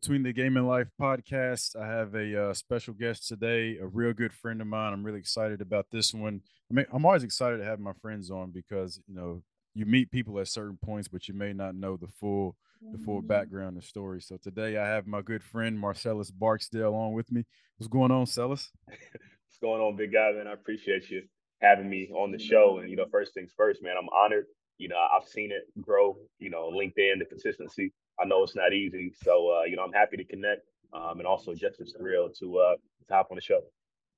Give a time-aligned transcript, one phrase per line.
[0.00, 4.12] Between the Game and Life podcast, I have a uh, special guest today, a real
[4.12, 4.92] good friend of mine.
[4.92, 6.40] I'm really excited about this one.
[6.70, 9.42] I mean, I'm always excited to have my friends on because you know
[9.74, 12.54] you meet people at certain points, but you may not know the full
[12.92, 14.20] the full background and story.
[14.20, 17.44] So today I have my good friend Marcellus Barksdale on with me.
[17.76, 18.70] What's going on, Cellus?
[18.86, 20.46] What's going on, big guy, man?
[20.46, 21.22] I appreciate you
[21.60, 22.78] having me on the show.
[22.78, 24.46] And you know, first things first, man, I'm honored.
[24.78, 26.18] You know, I've seen it grow.
[26.38, 27.92] You know, LinkedIn, the consistency.
[28.20, 30.62] I know it's not easy, so uh, you know, I'm happy to connect.
[30.90, 32.76] Um, and also just as thrilled to uh
[33.08, 33.60] to hop on the show.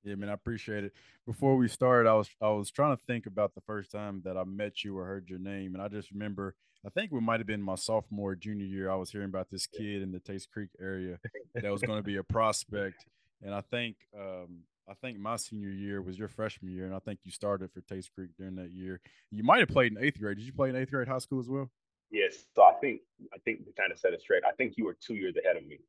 [0.03, 0.93] Yeah, man, I appreciate it.
[1.27, 4.37] Before we started, I was I was trying to think about the first time that
[4.37, 6.55] I met you or heard your name, and I just remember
[6.85, 8.89] I think it might have been my sophomore junior year.
[8.89, 11.19] I was hearing about this kid in the Tates Creek area
[11.55, 13.05] that was going to be a prospect,
[13.43, 16.99] and I think um, I think my senior year was your freshman year, and I
[16.99, 18.99] think you started for Tates Creek during that year.
[19.29, 20.37] You might have played in eighth grade.
[20.37, 21.69] Did you play in eighth grade high school as well?
[22.11, 22.45] Yes.
[22.55, 23.01] So I think
[23.33, 25.55] I think to kind of set it straight, I think you were two years ahead
[25.55, 25.79] of me.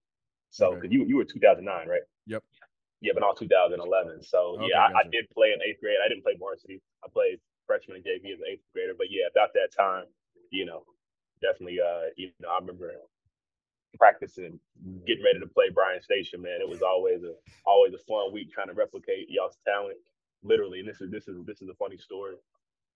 [0.51, 2.01] So because you you were 2009, right?
[2.27, 2.43] Yep.
[3.01, 4.23] Yeah, but all 2011.
[4.23, 5.99] So okay, yeah, I, I, did play in eighth grade.
[5.99, 6.81] I didn't play varsity.
[7.03, 8.95] I played freshman and JV as an eighth grader.
[8.97, 10.05] But yeah, about that time,
[10.51, 10.85] you know,
[11.43, 11.81] definitely.
[11.83, 12.95] Uh, you know, I remember
[13.99, 14.61] practicing,
[15.07, 16.43] getting ready to play Bryan Station.
[16.43, 17.35] Man, it was always a
[17.67, 19.99] always a fun week trying to replicate y'all's talent.
[20.45, 22.37] Literally, and this is this is this is a funny story.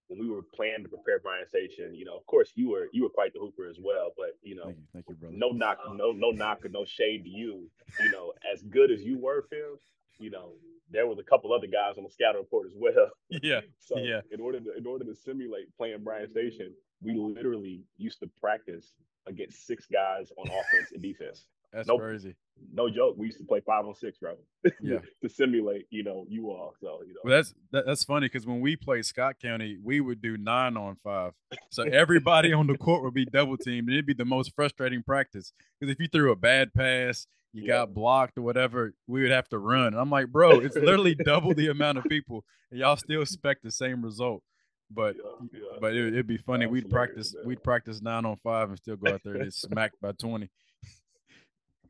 [0.09, 3.03] When we were planning to prepare Bryan Station, you know, of course you were you
[3.03, 4.13] were quite the hooper as well.
[4.17, 5.37] But you know, thank you, thank you brother.
[5.37, 7.69] No knock, no no knock or no shade to you.
[8.01, 9.81] You know, as good as you were, Phil.
[10.19, 10.53] You know,
[10.91, 13.11] there was a couple other guys on the scouting report as well.
[13.43, 13.61] Yeah.
[13.81, 14.21] so yeah.
[14.31, 18.93] in order to in order to simulate playing Bryan Station, we literally used to practice
[19.27, 21.47] against six guys on offense and defense.
[21.73, 22.35] That's no, crazy.
[22.73, 23.17] No joke.
[23.19, 24.37] We used to play five on six, bro.
[24.83, 24.99] Yeah.
[25.23, 26.75] to simulate, you know, you all.
[26.81, 27.21] So you know.
[27.25, 30.77] Well, that's that, that's funny because when we played Scott County, we would do nine
[30.77, 31.33] on five.
[31.71, 35.03] So everybody on the court would be double teamed, and it'd be the most frustrating
[35.03, 37.75] practice because if you threw a bad pass, you yeah.
[37.75, 39.89] got blocked or whatever, we would have to run.
[39.89, 43.63] And I'm like, bro, it's literally double the amount of people, and y'all still expect
[43.63, 44.43] the same result.
[44.91, 45.79] But yeah, yeah.
[45.81, 46.67] but it, would be funny.
[46.67, 47.47] we'd practice man.
[47.47, 50.51] we'd practice nine on five and still go out there and get smacked by twenty.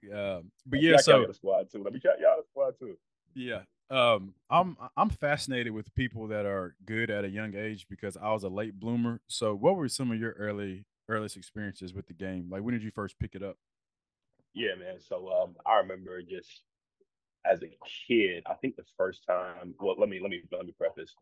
[0.09, 1.83] Yeah, but yeah, so squad too.
[1.83, 2.97] Let me check y'all the squad too.
[3.34, 8.17] Yeah, um, I'm I'm fascinated with people that are good at a young age because
[8.17, 9.21] I was a late bloomer.
[9.27, 12.49] So, what were some of your early earliest experiences with the game?
[12.50, 13.56] Like, when did you first pick it up?
[14.55, 14.97] Yeah, man.
[15.00, 16.62] So, um, I remember just
[17.44, 17.71] as a
[18.09, 18.43] kid.
[18.47, 19.75] I think the first time.
[19.78, 21.15] Well, let me let me let me preface.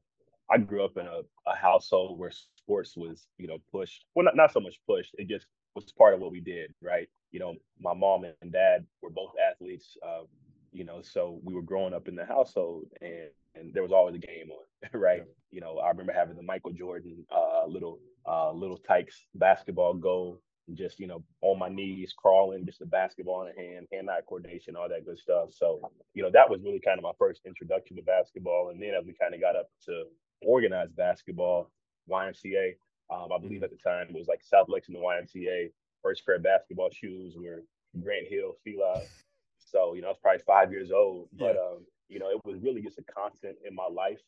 [0.51, 4.05] I grew up in a, a household where sports was, you know, pushed.
[4.15, 5.15] Well, not, not so much pushed.
[5.19, 7.09] It just was part of what we did, right?
[7.33, 10.27] You know, my mom and dad were both athletes, um,
[10.73, 14.15] you know, so we were growing up in the household and, and there was always
[14.17, 15.19] a game on, right?
[15.19, 15.33] Yeah.
[15.51, 20.41] You know, I remember having the Michael Jordan uh, little uh, little Tikes basketball goal,
[20.73, 24.89] just, you know, on my knees, crawling, just a basketball in hand, hand-eye coordination, all
[24.89, 25.51] that good stuff.
[25.53, 25.81] So,
[26.15, 28.71] you know, that was really kind of my first introduction to basketball.
[28.71, 30.05] And then as we kind of got up to
[30.43, 31.71] organized basketball,
[32.11, 32.75] YMCA.
[33.11, 33.65] Um, I believe mm-hmm.
[33.65, 35.03] at the time it was like South Lakes Lexington
[35.35, 35.71] the YMCA.
[36.03, 37.63] First pair of basketball shoes were
[38.01, 39.03] Grant Hill Fila.
[39.67, 41.61] So, you know, I was probably five years old, but, yeah.
[41.61, 44.21] um, you know, it was really just a constant in my life.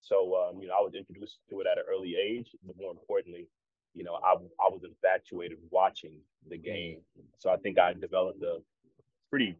[0.00, 2.90] So, um, you know, I was introduced to it at an early age, but more
[2.90, 3.46] importantly,
[3.94, 7.00] you know, I, I was infatuated watching the game.
[7.38, 8.58] So I think I developed a
[9.30, 9.56] pretty,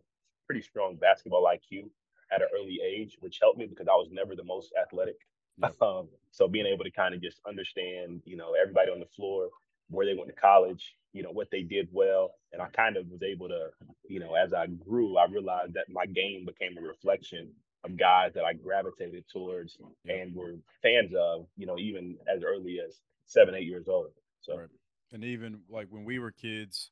[0.46, 1.88] pretty strong basketball IQ
[2.32, 5.16] at an early age, which helped me because I was never the most athletic.
[5.82, 9.48] Um, so being able to kind of just understand, you know, everybody on the floor,
[9.90, 12.32] where they went to college, you know, what they did well.
[12.52, 13.68] And I kind of was able to,
[14.08, 17.50] you know, as I grew, I realized that my game became a reflection
[17.84, 22.78] of guys that I gravitated towards and were fans of, you know, even as early
[22.86, 24.10] as seven, eight years old.
[24.40, 24.68] So, right.
[25.12, 26.90] and even like when we were kids,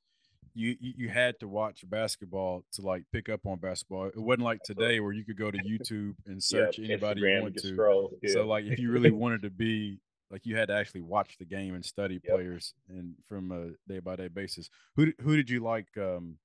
[0.56, 4.06] you you had to watch basketball to like pick up on basketball.
[4.06, 7.36] It wasn't like today where you could go to YouTube and search yeah, anybody Instagram,
[7.36, 7.68] you want to.
[7.68, 8.32] Scroll, yeah.
[8.32, 10.00] So like if you really wanted to be
[10.30, 12.34] like you had to actually watch the game and study yep.
[12.34, 14.68] players and from a day by day basis.
[14.96, 15.88] Who who did you like?
[15.96, 16.36] Um,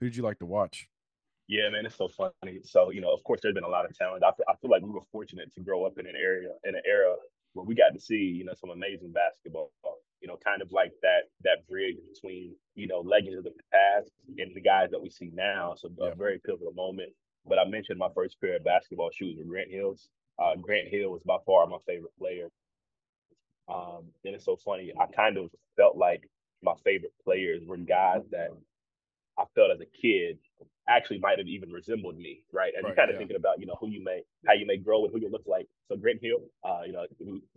[0.00, 0.88] who did you like to watch?
[1.48, 2.60] Yeah, man, it's so funny.
[2.64, 4.24] So you know, of course, there's been a lot of talent.
[4.24, 6.74] I feel, I feel like we were fortunate to grow up in an area in
[6.74, 7.14] an era
[7.52, 9.70] where we got to see you know some amazing basketball
[10.22, 14.10] you know, kind of like that that bridge between, you know, legends of the past
[14.38, 15.74] and the guys that we see now.
[15.76, 16.12] So yeah.
[16.12, 17.10] a very pivotal moment.
[17.44, 20.08] But I mentioned my first pair of basketball shoes were Grant Hill's.
[20.38, 22.48] Uh, Grant Hill was by far my favorite player.
[23.68, 24.92] Um, and it's so funny.
[24.98, 26.22] I kind of felt like
[26.62, 28.50] my favorite players were guys that
[29.38, 30.38] I felt as a kid
[30.88, 32.72] actually might have even resembled me, right?
[32.76, 33.18] And right, you're kind of yeah.
[33.18, 35.44] thinking about, you know, who you may, how you may grow and who you look
[35.46, 35.68] like.
[35.88, 37.06] So Grant Hill, uh, you know,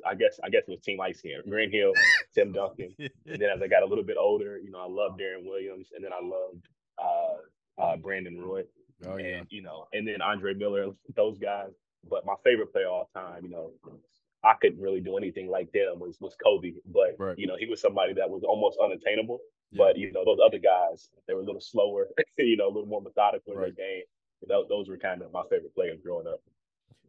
[0.05, 1.41] I guess I guess it was Team Ice here.
[1.49, 1.93] Grant Hill,
[2.35, 2.93] Tim Duncan.
[2.99, 3.09] and
[3.41, 6.03] then as I got a little bit older, you know, I loved Deron Williams, and
[6.03, 6.67] then I loved
[7.01, 8.63] uh, uh, Brandon Roy,
[9.05, 9.37] Oh yeah.
[9.37, 11.71] and you know, and then Andre Miller, those guys.
[12.09, 13.71] But my favorite player all time, you know,
[14.43, 16.73] I couldn't really do anything like them was was Kobe.
[16.85, 17.37] But Right.
[17.39, 19.39] you know, he was somebody that was almost unattainable.
[19.71, 19.77] Yeah.
[19.85, 22.07] But you know, those other guys, they were a little slower,
[22.37, 24.03] you know, a little more methodical in their game.
[24.47, 26.39] Those, those were kind of my favorite players growing up.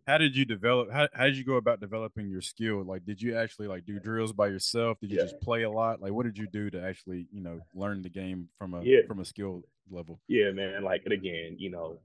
[0.06, 0.90] How did you develop?
[0.92, 2.84] How, how did you go about developing your skill?
[2.84, 4.98] Like, did you actually like do drills by yourself?
[5.00, 5.24] Did you Yeah.
[5.24, 6.00] just play a lot?
[6.00, 9.00] Like, what did you do to actually, you know, learn the game from a Yeah.
[9.08, 10.20] from a skill level?
[10.28, 10.84] Yeah, man.
[10.84, 11.98] Like, and again, you know,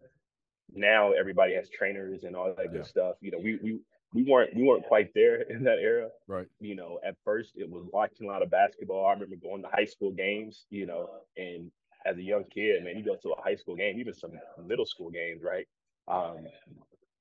[0.74, 3.18] now everybody has trainers and all that good stuff.
[3.22, 3.80] You know, we we
[4.14, 6.10] we weren't we weren't quite there in that era.
[6.28, 6.48] Right.
[6.60, 9.06] You know, at first it was watching a lot of basketball.
[9.06, 10.66] I remember going to high school games.
[10.70, 11.72] You know, and
[12.06, 14.32] as a young kid, man, you go to a high school game, even some
[14.66, 15.68] middle school games, right?
[16.08, 16.46] Um,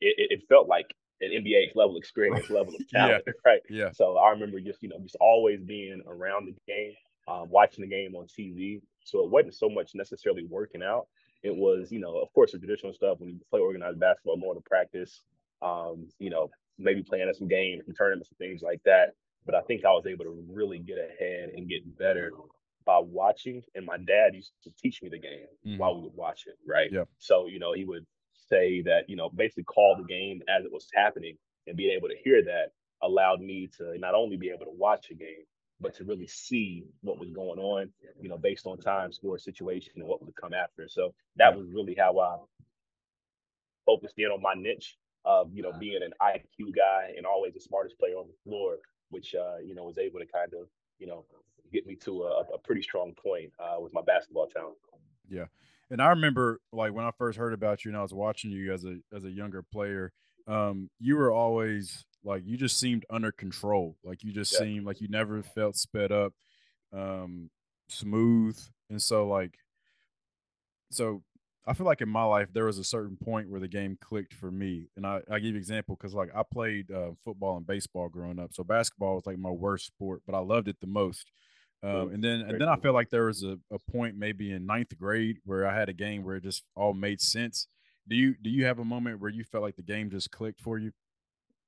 [0.00, 3.06] it, it, felt like an NBA level experience, level of Yeah.
[3.06, 3.60] talent, right?
[3.68, 3.90] Yeah.
[3.92, 6.94] So I remember just, you know, just always being around the game,
[7.28, 8.80] um, watching the game on TV.
[9.04, 11.08] So it wasn't so much necessarily working out.
[11.42, 14.56] It was, you know, of course, the traditional stuff when you play organized basketball, going
[14.56, 15.22] to practice,
[15.62, 19.14] um, you know, maybe playing at some games, and tournaments, and things like that.
[19.46, 22.32] But I think I was able to really get ahead and get better
[22.84, 23.62] by watching.
[23.74, 25.78] And my dad used to teach me the game Mhm.
[25.78, 26.90] while we would watch it, right?
[26.92, 27.04] Yeah.
[27.18, 30.72] So, you know, he would say that, you know, basically call the game as it
[30.72, 32.72] was happening and being able to hear that
[33.02, 35.44] allowed me to not only be able to watch a game,
[35.80, 39.92] but to really see what was going on, you know, based on time, score, situation,
[39.96, 40.88] and what would come after.
[40.88, 42.36] So that was really how I
[43.86, 47.60] focused in on my niche of, you know, being an IQ guy and always the
[47.60, 48.78] smartest player on the floor,
[49.08, 50.68] which, uh, you know, was able to kind of,
[50.98, 51.26] you know,
[51.72, 54.76] get me to a, a pretty strong point uh, with my basketball talent.
[55.28, 55.46] Yeah.
[55.90, 58.72] And I remember like when I first heard about you and I was watching you
[58.72, 60.12] as a as a younger player,
[60.46, 63.96] um, you were always like you just seemed under control.
[64.04, 64.58] Like you just Yeah.
[64.58, 66.32] seemed like you never felt sped up,
[66.92, 67.50] um,
[67.88, 68.58] smooth.
[68.88, 69.58] And so like
[70.90, 71.22] so
[71.66, 74.34] I feel like in my life there was a certain point where the game clicked
[74.34, 74.88] for me.
[74.96, 78.08] And I, I give you an example because like I played uh, football and baseball
[78.08, 78.52] growing up.
[78.52, 81.30] So basketball was like my worst sport, but I loved it the most.
[81.82, 84.66] Um, and then and then I feel like there was a, a point maybe in
[84.66, 87.68] ninth grade where I had a game where it just all made sense.
[88.06, 90.60] Do you do you have a moment where you felt like the game just clicked
[90.60, 90.92] for you?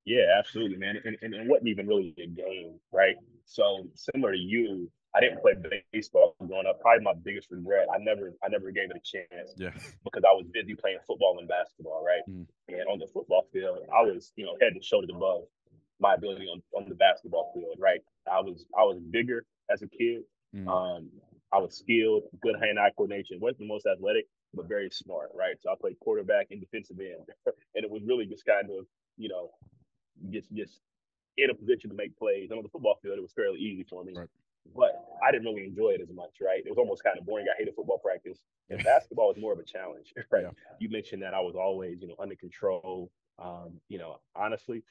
[0.04, 0.96] Yeah, absolutely, man.
[1.04, 3.16] And, and it wasn't even really a game, right?
[3.44, 5.52] So similar to you, I didn't play
[5.92, 6.80] baseball growing up.
[6.80, 7.86] Probably my biggest regret.
[7.94, 9.70] I never, I never gave it a chance Yeah.
[10.04, 12.22] because I was busy playing football and basketball, right?
[12.28, 12.46] Mhm.
[12.68, 15.44] And on the football field, I was, you know, head and shoulders above
[16.00, 18.00] my ability on, on the basketball field, right?
[18.30, 20.22] I was, I was bigger as a kid.
[20.54, 20.66] Mhm.
[20.68, 21.10] Um,
[21.52, 23.38] I was skilled, good hand-eye coordination.
[23.38, 25.60] wasn't the most athletic, but very smart, right?
[25.60, 27.28] So I played quarterback and defensive end,
[27.74, 28.86] and it was really just kind of,
[29.18, 29.50] you know,
[30.30, 30.80] just just
[31.36, 32.50] in a position to make plays.
[32.50, 34.14] And on the football field, it was fairly easy for me.
[34.16, 34.28] Right.
[34.74, 36.62] But I didn't really enjoy it as much, right?
[36.64, 37.46] It was almost kind of boring.
[37.48, 38.38] I hated football practice.
[38.70, 40.44] And basketball was more of a challenge, right?
[40.44, 40.50] Yeah.
[40.78, 43.10] You mentioned that I was always, you know, under control.
[43.38, 44.82] Um, you know, honestly,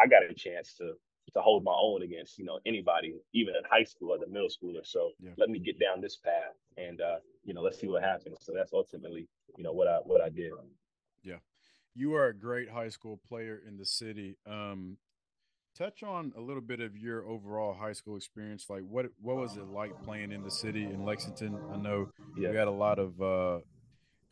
[0.01, 0.95] I got a chance to
[1.35, 4.49] to hold my own against, you know, anybody, even in high school or the middle
[4.49, 4.85] schooler.
[4.87, 5.31] So Yeah.
[5.37, 8.39] let me get down this path and uh, you know, let's see what happens.
[8.41, 10.53] So that's ultimately, you know, what I what I did.
[11.23, 11.39] Yeah,
[11.95, 14.37] you are a great high school player in the city.
[14.47, 14.99] Um,
[15.77, 18.67] touch on a little bit of your overall high school experience.
[18.71, 21.59] Like, what what was it like playing in the city in Lexington?
[21.73, 22.51] I know Yeah.
[22.51, 23.61] we had a lot of, uh,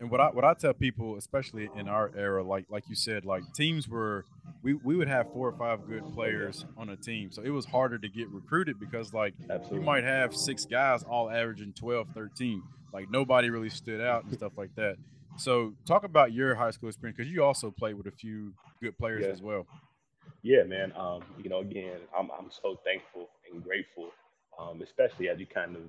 [0.05, 3.25] and what I what I tell people, especially in our era, like like you said,
[3.25, 4.27] like teams were
[4.63, 7.65] we we would have four or five good players on a team, so it was
[7.65, 9.33] harder to get recruited because like
[9.73, 14.35] you might have six guys all averaging 12 13 like nobody really stood out and
[14.35, 14.97] stuff like that
[15.37, 18.97] so talk about your high school experience because you also played with a few good
[18.99, 19.33] players Yeah.
[19.33, 19.67] as well
[20.43, 20.93] Yeah, man.
[20.97, 24.11] Um, you know, again, I'm I'm so thankful and grateful,
[24.59, 25.83] um, especially as you kind of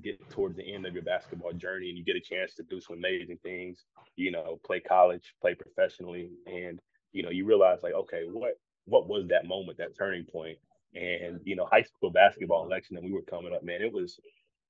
[0.00, 2.80] get towards the end of your basketball journey and you get a chance to do
[2.80, 3.84] some amazing things,
[4.16, 6.80] you know, play college, play professionally, and
[7.12, 8.54] you know, you realize like, okay, what
[8.86, 10.58] what was that moment, that turning point?
[10.94, 14.18] And you know, high school basketball Lexington and we were coming up, man, it was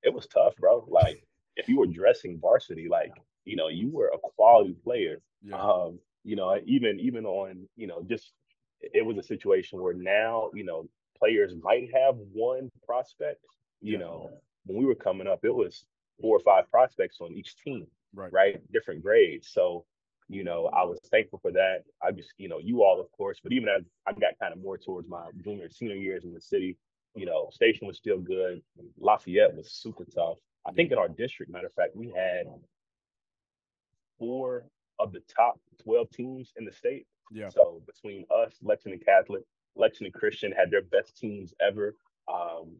[0.02, 0.84] it was tough, bro.
[0.88, 1.24] Like
[1.56, 3.12] if you were dressing varsity, like,
[3.44, 7.86] you know, you were a quality player yeah um, you know, even even on, you
[7.86, 8.32] know, just
[8.80, 10.88] it was a situation where now, you know,
[11.18, 13.44] players might have one prospect.
[13.80, 13.98] You yeah.
[13.98, 14.30] know,
[14.66, 15.84] when we were coming up, it was
[16.20, 18.32] four or five prospects on each team, right?
[18.32, 19.48] Right, different grades.
[19.52, 19.84] So,
[20.28, 21.84] you know, I was thankful for that.
[22.02, 24.62] I just, you know, you all, of course, but even as I got kind of
[24.62, 26.76] more towards my junior, senior years in the city,
[27.14, 28.62] you know, Station was still good.
[28.98, 30.38] Lafayette was super tough.
[30.66, 32.46] I think in our district, matter of fact, we had
[34.18, 34.64] four
[34.98, 37.06] of the top 12 teams in the state.
[37.32, 37.48] Yeah.
[37.48, 39.42] So between us, Lexington Catholic,
[39.74, 41.96] Lexington Christian had their best teams ever.
[42.32, 42.76] Um,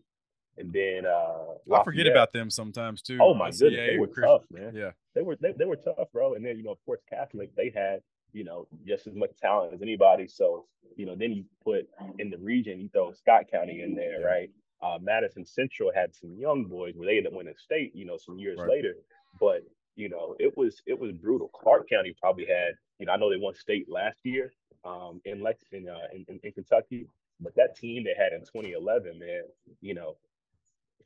[0.59, 3.19] and then uh I forget about them sometimes too.
[3.21, 4.29] Oh my goodness, they were Christian.
[4.29, 4.75] tough, man.
[4.75, 4.91] Yeah.
[5.15, 6.35] They were they, they were tough, bro.
[6.35, 8.01] And then, you know, of course, Catholic, they had,
[8.33, 10.27] you know, just as much talent as anybody.
[10.29, 10.67] So,
[10.97, 14.27] you know, then you put in the region, you throw Scott County in there, yeah.
[14.27, 14.51] right?
[14.83, 18.17] Uh, Madison Central had some young boys where they ended up winning state, you know,
[18.17, 18.69] some years right.
[18.69, 18.97] later.
[19.41, 19.63] But
[19.97, 21.49] you know, it was it was brutal.
[21.49, 24.53] Clark County probably had, you know, I know they won state last year
[24.85, 27.07] um, in Lexington, uh, in, in, in Kentucky,
[27.41, 29.43] but that team they had in 2011, man,
[29.81, 30.17] you know,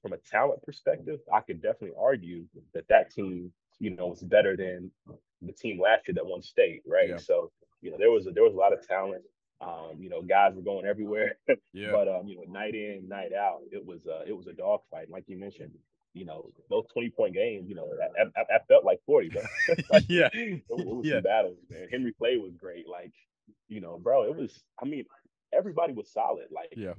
[0.00, 4.56] from a talent perspective, I could definitely argue that that team, you know, was better
[4.56, 4.90] than
[5.42, 7.10] the team last year that won state, right?
[7.10, 7.16] Yeah.
[7.18, 7.50] So,
[7.80, 9.22] you know, there was a, there was a lot of talent.
[9.60, 11.38] Um, you know, guys were going everywhere,
[11.72, 11.90] yeah.
[11.90, 15.08] but um, you know, night in, night out, it was uh, it was a dogfight,
[15.08, 15.72] like you mentioned
[16.16, 19.44] you know, those 20 point games, you know, I, I, I felt like 40, but
[19.90, 21.16] like, yeah, it, it was yeah.
[21.16, 21.88] some battles, man.
[21.90, 22.88] Henry Clay was great.
[22.88, 23.12] Like,
[23.68, 25.04] you know, bro, it was, I mean,
[25.52, 26.46] everybody was solid.
[26.50, 26.94] Like, yeah.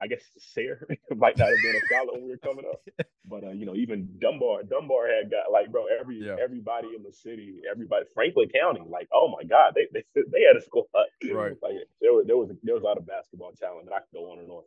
[0.00, 2.80] I guess Sayre might not have been a solid when we were coming up,
[3.24, 6.36] but uh, you know, even Dunbar, Dunbar had got like, bro, every yeah.
[6.42, 10.56] everybody in the city, everybody, Franklin County, like, oh my God, they they, they had
[10.56, 10.86] a squad.
[10.94, 11.56] Right.
[11.62, 14.14] Like there was there was there was a lot of basketball talent that I could
[14.14, 14.62] go on and on.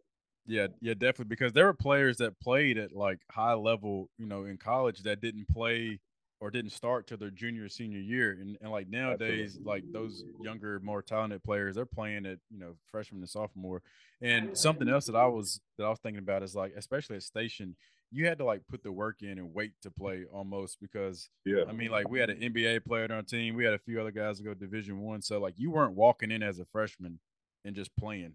[0.48, 1.30] Yeah, yeah, definitely.
[1.30, 5.22] Because there were players that played at like high level, you know, in college that
[5.22, 6.00] didn't play
[6.42, 8.32] or didn't start till their junior senior year.
[8.42, 9.72] And, and like nowadays, Absolutely.
[9.72, 13.84] like those younger, more talented players, they're playing at, you know, freshman and sophomore.
[14.22, 17.24] And something else that I was that I was thinking about is like, especially at
[17.24, 17.76] station,
[18.12, 21.64] you had to like put the work in and wait to play almost because yeah,
[21.70, 24.02] I mean, like we had an NBA player on our team, we had a few
[24.02, 25.22] other guys that go division one.
[25.22, 27.20] So like you weren't walking in as a freshman
[27.64, 28.34] and just playing.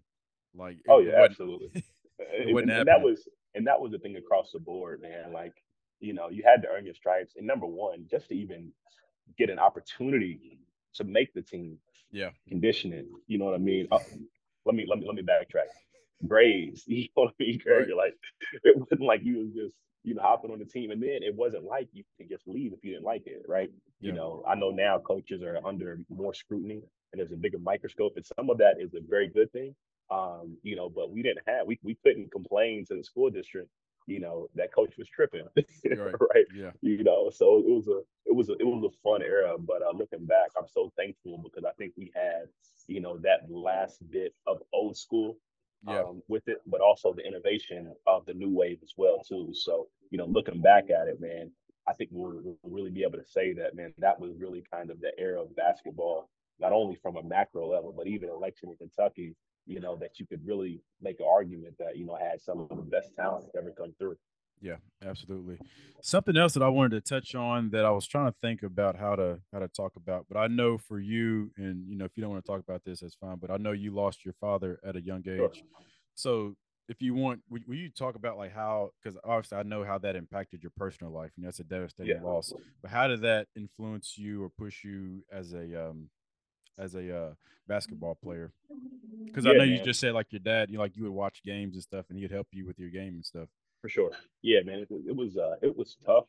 [0.55, 1.83] Like oh yeah, absolutely.
[2.39, 5.33] and, and that was and that was the thing across the board, man.
[5.33, 5.55] Like,
[5.99, 7.33] you know, you had to earn your stripes.
[7.37, 8.71] And number one, just to even
[9.37, 10.59] get an opportunity
[10.95, 11.77] to make the team.
[12.11, 12.29] Yeah.
[12.47, 13.07] Conditioning.
[13.27, 13.87] You know what I mean?
[13.91, 13.99] Uh,
[14.65, 15.67] let me let me let me backtrack.
[16.27, 17.61] Grades, you know what I mean?
[17.65, 17.95] Right.
[17.95, 18.15] Like
[18.63, 21.35] it wasn't like you was just you know hopping on the team, and then it
[21.35, 23.69] wasn't like you could just leave if you didn't like it, right?
[23.99, 24.11] Yeah.
[24.11, 28.13] You know, I know now coaches are under more scrutiny and there's a bigger microscope,
[28.15, 29.75] and some of that is a very good thing.
[30.09, 33.69] Um, you know, but we didn't have we we couldn't complain to the school district,
[34.07, 35.45] you know, that coach was tripping.
[35.55, 36.15] right.
[36.33, 36.45] right.
[36.55, 36.71] Yeah.
[36.81, 39.55] You know, so it was a it was a it was a fun era.
[39.59, 42.47] But uh, looking back, I'm so thankful because I think we had,
[42.87, 45.37] you know, that last bit of old school
[45.85, 45.99] yeah.
[45.99, 49.49] um, with it, but also the innovation of the new wave as well too.
[49.53, 51.51] So you know, looking back at it, man,
[51.87, 54.89] I think we'll, we'll, really be able to say that, man, that was really kind
[54.89, 58.89] of the era of basketball, not only from a macro level, but even Lexington in
[58.89, 59.35] Kentucky,
[59.67, 62.69] you know, that you could really make an argument that, you know, had some of
[62.69, 64.17] the best talent ever come through.
[64.61, 65.59] Yeah, absolutely.
[66.01, 68.95] Something else that I wanted to touch on that I was trying to think about
[68.95, 72.11] how to how to talk about, but I know for you, and you know, if
[72.15, 73.37] you don't want to talk about this, that's fine.
[73.37, 75.51] But I know you lost your father at a young age, sure.
[76.15, 76.55] so
[76.89, 78.91] if you want, will, will, you talk about like how?
[79.03, 82.15] Because obviously, I know how that impacted your personal life, You know, that's a devastating
[82.15, 82.23] yeah.
[82.23, 82.53] loss.
[82.81, 86.09] But how did that influence you or push you as a um,
[86.77, 87.33] as a uh,
[87.67, 88.51] basketball player?
[89.25, 89.69] Because yeah, I know man.
[89.69, 92.17] you just said like your dad, you like you would watch games and stuff, and
[92.17, 93.49] he'd help you with your game and stuff.
[93.81, 94.11] For sure.
[94.41, 94.79] Yeah, man.
[94.79, 96.25] It, it was uh, it was tough.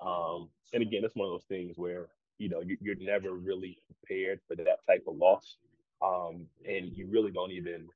[0.00, 2.08] Um, and again, it's one of those things where
[2.38, 5.56] you know you, are never really prepared for that type of loss,
[6.02, 7.88] um, and you really don't even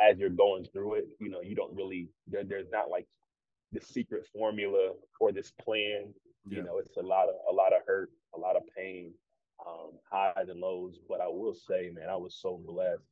[0.00, 1.08] as you're going through it.
[1.20, 3.06] You know, you don't really there, there's not like
[3.72, 6.12] the secret formula or this plan.
[6.48, 9.12] You know, it's a lot of a lot of hurt, a lot of pain,
[9.64, 10.98] um, highs and lows.
[11.08, 13.02] But I will say, man, I was so blessed.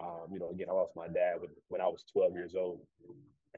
[0.00, 2.80] Um, you know, again, I lost my dad when, when I was 12 years old.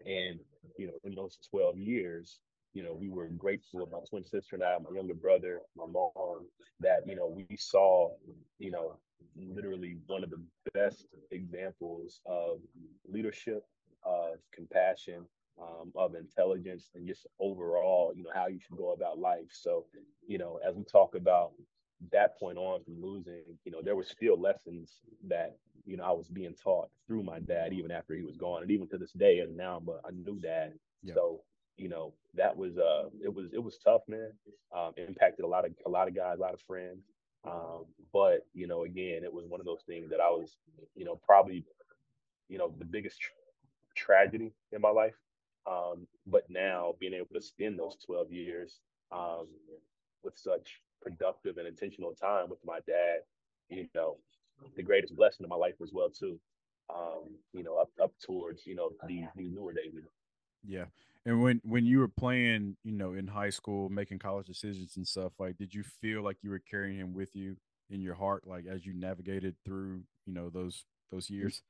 [0.04, 0.38] And,
[0.78, 2.38] you know, in those 12 years,
[2.74, 6.46] you know, we were grateful, my twin sister and I, my younger brother, my mom,
[6.80, 8.10] that, you know, we saw,
[8.58, 8.98] you know,
[9.34, 10.42] literally one of the
[10.74, 12.58] best examples of
[13.08, 13.64] leadership,
[14.04, 15.24] of compassion,
[15.60, 19.48] um, of intelligence, and just overall, you know, how you should go about life.
[19.52, 19.86] So,
[20.26, 21.52] you know, as we talk about
[22.12, 26.12] that point on from losing, you know, there were still lessons that, you know, I
[26.12, 28.62] was being taught through my dad, even after he was gone.
[28.62, 30.74] And even to this day, and now I'm a, a new dad.
[31.02, 31.14] Yeah.
[31.14, 31.42] So,
[31.76, 34.32] you know, that was uh it was it was tough, man.
[34.76, 37.04] Um, impacted a lot of a lot of guys, a lot of friends.
[37.44, 40.56] Um, but you know, again, it was one of those things that I was,
[40.94, 41.64] you know, probably,
[42.48, 43.34] you know, the biggest tra-
[43.94, 45.14] tragedy in my life.
[45.66, 48.80] Um, but now being able to spend those 12 years
[49.12, 49.46] um,
[50.22, 53.18] with such productive and intentional time with my dad,
[53.68, 54.16] you know,
[54.74, 56.38] the greatest blessing of my life as well too.
[56.92, 59.92] Um, you know, up up towards you know these these newer days.
[60.66, 60.86] Yeah.
[61.24, 65.06] And when when you were playing, you know, in high school, making college decisions and
[65.06, 67.56] stuff, like did you feel like you were carrying him with you
[67.90, 71.62] in your heart like as you navigated through, you know, those those years?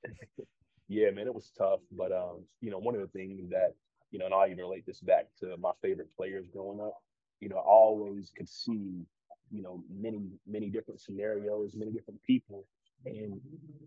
[0.88, 3.75] yeah, man, it was tough, but um, you know, one of the things that,
[4.11, 7.02] you know, and I even relate this back to my favorite players growing up,
[7.40, 9.07] you know, I always could see,
[9.50, 12.65] you know, many many different scenarios, many different people
[13.07, 13.41] and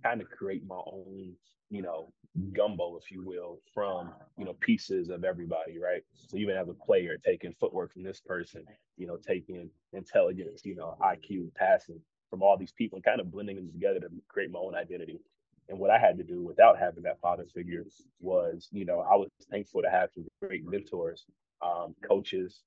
[0.03, 1.33] kind of create my own,
[1.69, 2.11] you know,
[2.53, 6.03] gumbo, if you will, from, you know, pieces of everybody, right?
[6.13, 8.65] So even as a player, taking footwork from this person,
[8.97, 11.99] you know, taking intelligence, you know, IQ, passing
[12.29, 15.19] from all these people and kind of blending them together to create my own identity.
[15.67, 17.85] And what I had to do without having that father figure
[18.19, 21.25] was, you know, I was thankful to have some great mentors,
[21.61, 22.61] um, coaches,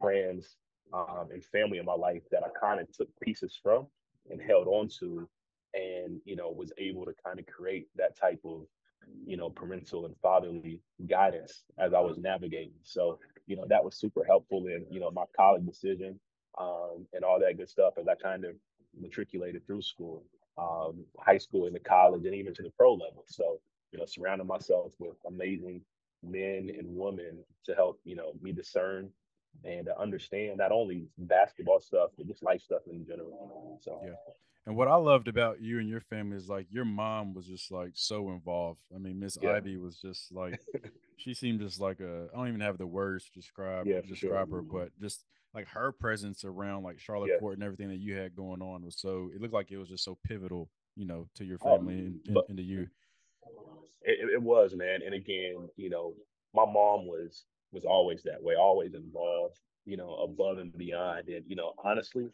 [0.00, 0.56] friends,
[0.92, 3.86] um, and family in my life that I kind of took pieces from
[4.30, 5.28] and held on to
[5.74, 8.62] and you know was able to kind of create that type of
[9.24, 12.72] you know parental and fatherly guidance as I was navigating.
[12.82, 16.18] So you know that was super helpful in you know my college decision
[16.58, 18.52] um, and all that good stuff as I kind of
[18.98, 20.24] matriculated through school,
[20.56, 23.24] um, high school, into college, and even to the pro level.
[23.26, 23.60] So
[23.92, 25.82] you know surrounding myself with amazing
[26.22, 29.10] men and women to help you know me discern
[29.64, 33.78] and to understand not only basketball stuff but just life stuff in general.
[33.82, 34.12] So yeah.
[34.66, 37.70] And what I loved about you and your family is like your mom was just
[37.70, 38.80] like so involved.
[38.94, 39.52] I mean, Miss yeah.
[39.52, 40.60] Ivy was just like
[41.16, 44.48] she seemed just like a I don't even have the words to describe yeah, describe
[44.48, 44.56] sure.
[44.56, 47.38] her, but just like her presence around like Charlotte yeah.
[47.38, 49.88] Court and everything that you had going on was so it looked like it was
[49.88, 52.88] just so pivotal, you know, to your oh, family um, and, and, and, to you.
[54.02, 55.00] It, it was, man.
[55.04, 56.14] And again, you know,
[56.54, 57.44] my mom was
[57.76, 61.28] was always that way, always involved, you know, above and beyond.
[61.28, 62.30] And, you know, honestly,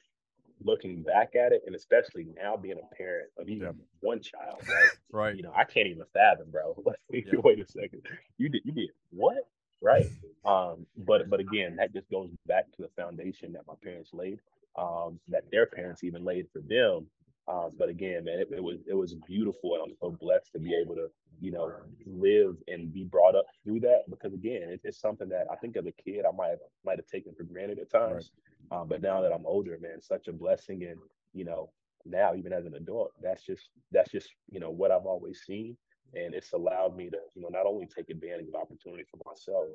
[0.64, 3.72] looking back at it, and especially now being a parent of even yeah.
[4.00, 4.90] one child, right?
[5.12, 5.36] right.
[5.36, 6.80] You know, I can't even fathom, bro.
[7.10, 7.22] yeah.
[7.44, 8.02] Wait a second.
[8.38, 9.48] You did you did what?
[9.82, 10.06] Right.
[10.44, 14.38] Um, but but again, that just goes back to the foundation that my parents laid,
[14.78, 17.08] um, that their parents even laid for them.
[17.48, 20.60] Uh, but again, man, it, it, was it was beautiful, and I'm so blessed to
[20.60, 21.10] be able to,
[21.42, 21.72] you know,
[22.06, 24.02] live and be brought up through that.
[24.08, 26.98] Because again, it, it's something that I think as a kid I might have might
[26.98, 28.30] have taken for granted at times.
[28.70, 28.80] Right.
[28.80, 30.84] Um, but now that I'm older, man, such a blessing.
[30.84, 30.98] And,
[31.34, 31.70] you know,
[32.06, 35.76] now even as an adult, that's just, that's just, you know, what I've always seen.
[36.14, 39.66] And it's allowed me to, you know, not only take advantage of opportunity for myself,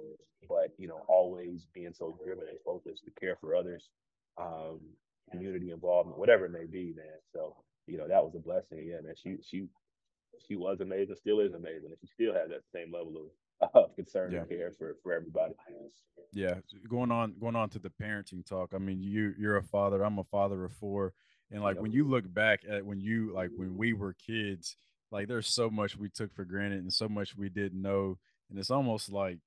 [0.48, 3.90] but, you know, always being so driven and focused to care for others,
[4.40, 4.80] um,
[5.32, 7.20] community involvement, whatever it may be, man.
[7.34, 7.56] So,
[7.88, 8.86] you know, that was a blessing.
[8.88, 9.16] Yeah, man.
[9.22, 9.68] She, she,
[10.48, 11.90] she was amazing, still is amazing.
[11.90, 13.26] And she still has that same level of
[13.74, 14.40] of concern yeah.
[14.40, 15.54] and care for for everybody.
[16.34, 16.56] Yeah,
[16.88, 18.74] going on going on to the parenting talk.
[18.76, 20.04] I mean, you you're a father.
[20.04, 21.14] I'm a father of four,
[21.52, 21.82] and like yep.
[21.82, 24.76] when you look back at when you like when we were kids,
[25.12, 28.18] like there's so much we took for granted and so much we didn't know,
[28.50, 29.40] and it's almost like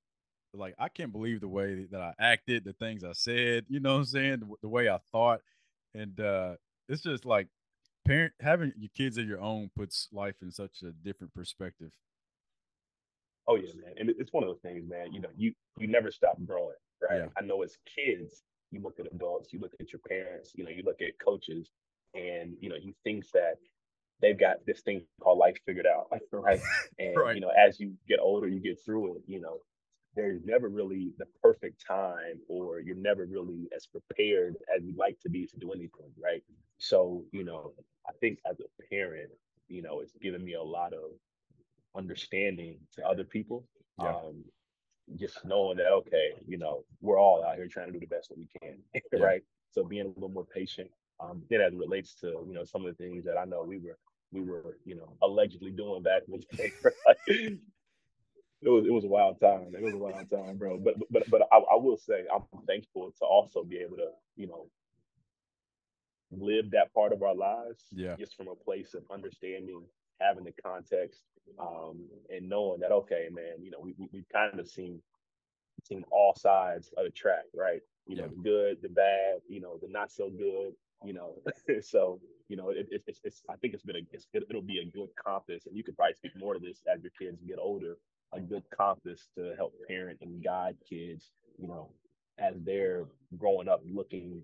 [0.53, 3.65] like I can't believe the way that I acted, the things I said.
[3.69, 4.39] You know what I'm saying?
[4.39, 5.41] The, the way I thought,
[5.93, 6.55] and uh
[6.89, 7.47] it's just like
[8.05, 11.91] parent having your kids of your own puts life in such a different perspective.
[13.47, 13.93] Oh yeah, man.
[13.97, 15.13] And it's one of those things, man.
[15.13, 17.19] You know, you you never stop growing, right?
[17.19, 17.27] Yeah.
[17.37, 20.69] I know as kids, you look at adults, you look at your parents, you know,
[20.69, 21.69] you look at coaches,
[22.13, 23.55] and you know, you think that
[24.21, 26.59] they've got this thing called life figured out, right?
[26.99, 27.35] And right.
[27.35, 29.21] you know, as you get older, you get through it.
[29.27, 29.57] You know,
[30.15, 35.19] there's never really the perfect time, or you're never really as prepared as you'd like
[35.21, 36.43] to be to do anything, right?
[36.77, 37.73] So, you know,
[38.07, 39.29] I think as a parent,
[39.67, 41.11] you know, it's given me a lot of
[41.95, 43.65] understanding to other people.
[44.01, 44.09] Yeah.
[44.09, 44.43] Um,
[45.17, 48.29] just knowing that okay, you know, we're all out here trying to do the best
[48.29, 48.77] that we can,
[49.19, 49.43] right?
[49.71, 50.89] So being a little more patient.
[51.19, 53.63] Um, then as it relates to you know some of the things that I know
[53.63, 53.97] we were
[54.31, 57.57] we were you know allegedly doing back in the day,
[58.61, 59.73] it was it was a wild time.
[59.73, 60.77] It was a wild time, bro.
[60.77, 64.47] But but but I, I will say I'm thankful to also be able to you
[64.47, 64.67] know
[66.31, 68.15] live that part of our lives yeah.
[68.17, 69.83] just from a place of understanding
[70.21, 71.23] having the context
[71.59, 75.01] um, and knowing that okay, man, you know, we, we we've kind of seen
[75.83, 77.81] seen all sides of the track, right?
[78.07, 81.35] You know, the good, the bad, you know, the not so good, you know.
[81.81, 84.61] so you know, it, it, it's it's I think it's been a it's, it, it'll
[84.61, 87.41] be a good compass, and you could probably speak more to this as your kids
[87.47, 87.97] get older.
[88.33, 91.89] A good compass to help parent and guide kids, you know,
[92.39, 93.05] as they're
[93.37, 94.43] growing up, looking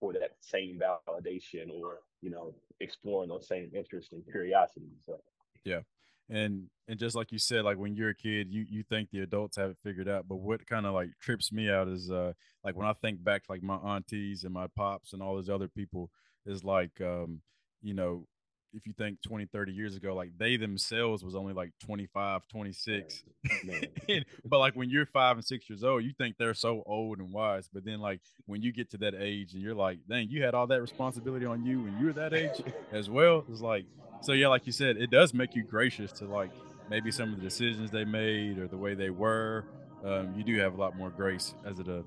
[0.00, 4.98] for that same validation or you know exploring those same interests and curiosities.
[5.06, 5.20] So
[5.64, 5.80] yeah,
[6.28, 9.20] and and just like you said, like when you're a kid, you you think the
[9.20, 10.26] adults have it figured out.
[10.28, 12.32] But what kind of like trips me out is uh
[12.64, 15.68] like when I think back like my aunties and my pops and all those other
[15.68, 16.10] people
[16.46, 17.40] is like um
[17.80, 18.26] you know
[18.74, 23.24] if you think 20 30 years ago like they themselves was only like 25 26
[24.44, 27.32] but like when you're five and six years old you think they're so old and
[27.32, 30.42] wise but then like when you get to that age and you're like dang you
[30.42, 33.84] had all that responsibility on you when you were that age as well it's like
[34.22, 36.50] so yeah like you said it does make you gracious to like
[36.88, 39.64] maybe some of the decisions they made or the way they were
[40.04, 42.02] um, you do have a lot more grace as it uh,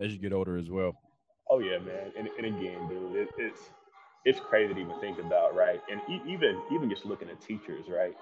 [0.00, 0.94] as you get older as well.
[1.48, 2.12] Oh yeah man.
[2.18, 3.70] And, and again dude it, it's
[4.24, 5.80] it's crazy to even think about, right?
[5.90, 8.14] And e- even even just looking at teachers, right?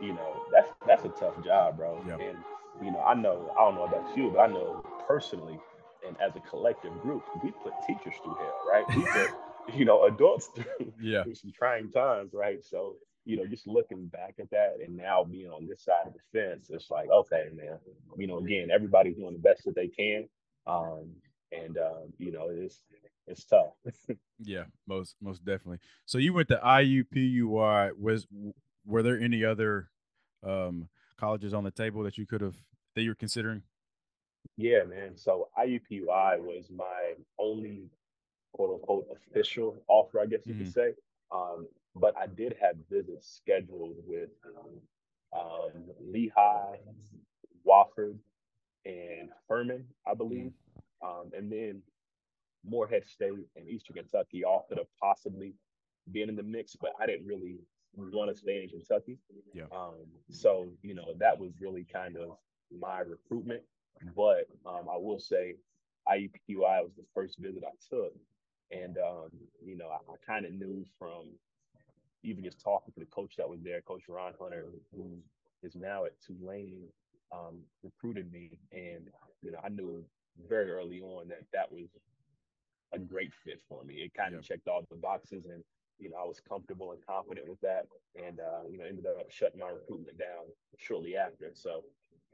[0.00, 2.02] You know, that's that's a tough job, bro.
[2.06, 2.14] Yeah.
[2.14, 2.38] And
[2.82, 5.58] you know, I know I don't know about you, but I know personally,
[6.06, 8.84] and as a collective group, we put teachers through hell, right?
[8.96, 9.30] We put
[9.74, 11.22] you know adults through, yeah.
[11.24, 12.64] through some trying times, right?
[12.64, 16.14] So you know, just looking back at that and now being on this side of
[16.14, 17.76] the fence, it's like, okay, man,
[18.16, 20.26] you know, again, everybody's doing the best that they can.
[20.66, 21.10] Um,
[21.52, 22.80] and um, you know, it's
[23.28, 23.72] it's tough.
[24.40, 25.78] yeah, most most definitely.
[26.06, 27.98] So you went to IUPUI.
[27.98, 28.26] Was
[28.86, 29.90] were there any other
[30.46, 30.88] um,
[31.18, 32.56] colleges on the table that you could have
[32.94, 33.62] that you were considering?
[34.56, 35.16] Yeah, man.
[35.16, 37.90] So IUPUI was my only
[38.52, 40.64] quote unquote official offer, I guess you mm-hmm.
[40.64, 40.94] could say.
[41.32, 44.30] Um, but I did have visits scheduled with
[45.36, 46.78] um, Lehigh,
[47.66, 48.16] Wofford,
[48.84, 50.52] and Furman, I believe.
[50.52, 51.06] Mm-hmm.
[51.06, 51.82] Um, and then
[52.64, 55.54] Morehead State and Eastern Kentucky offered of possibly
[56.12, 57.58] being in the mix, but I didn't really
[57.96, 59.18] want to stay in Kentucky.
[59.52, 59.64] Yeah.
[59.72, 62.36] Um, so you know that was really kind of
[62.76, 63.62] my recruitment.
[64.16, 65.56] But um, I will say,
[66.08, 68.14] IUPUI was the first visit I took,
[68.70, 69.30] and um,
[69.64, 71.30] you know I, I kind of knew from
[72.22, 75.18] even just talking to the coach that was there, Coach Ron Hunter, who
[75.62, 76.84] is now at Tulane,
[77.32, 79.08] um, recruited me, and
[79.42, 80.04] you know I knew
[80.48, 81.88] very early on that that was
[82.92, 83.94] a great fit for me.
[83.94, 84.44] It kind of yep.
[84.44, 85.62] checked all the boxes, and
[85.98, 89.30] you know I was comfortable and confident with that, and uh, you know ended up
[89.30, 90.46] shutting my recruitment down
[90.78, 91.50] shortly after.
[91.54, 91.84] So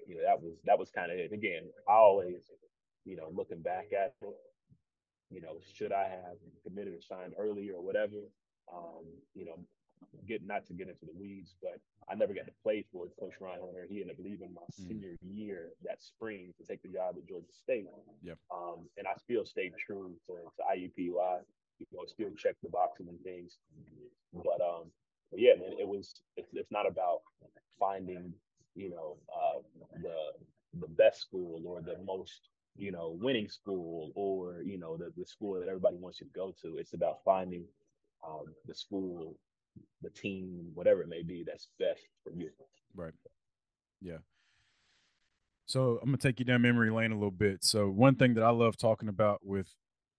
[0.06, 1.32] you know that was that was kind of it.
[1.32, 2.50] Again, I always
[3.04, 4.34] you know looking back at it,
[5.30, 8.28] you know should I have committed or signed earlier or whatever.
[8.72, 9.58] Um, you know,
[10.26, 13.34] get not to get into the weeds, but I never got to play for Coach
[13.40, 13.86] Ron Hunter.
[13.88, 14.88] He ended up leaving my mm.
[14.88, 17.86] senior year that spring to take the job at Georgia State.
[18.22, 18.38] Yep.
[18.52, 21.40] Um, and I still stayed true to, to IUPUI.
[21.78, 23.58] You know, still check the boxes and things.
[24.32, 24.90] But um,
[25.30, 26.14] but yeah, man, it was.
[26.36, 27.20] It's, it's not about
[27.78, 28.32] finding,
[28.74, 29.60] you know, uh,
[30.00, 35.12] the the best school or the most you know winning school or you know the,
[35.16, 36.76] the school that everybody wants you to go to.
[36.78, 37.64] It's about finding
[38.26, 39.36] um, the school
[40.02, 42.50] the team, whatever it may be, that's best for you.
[42.94, 43.12] Right.
[44.00, 44.18] Yeah.
[45.66, 47.64] So I'm gonna take you down memory lane a little bit.
[47.64, 49.68] So one thing that I love talking about with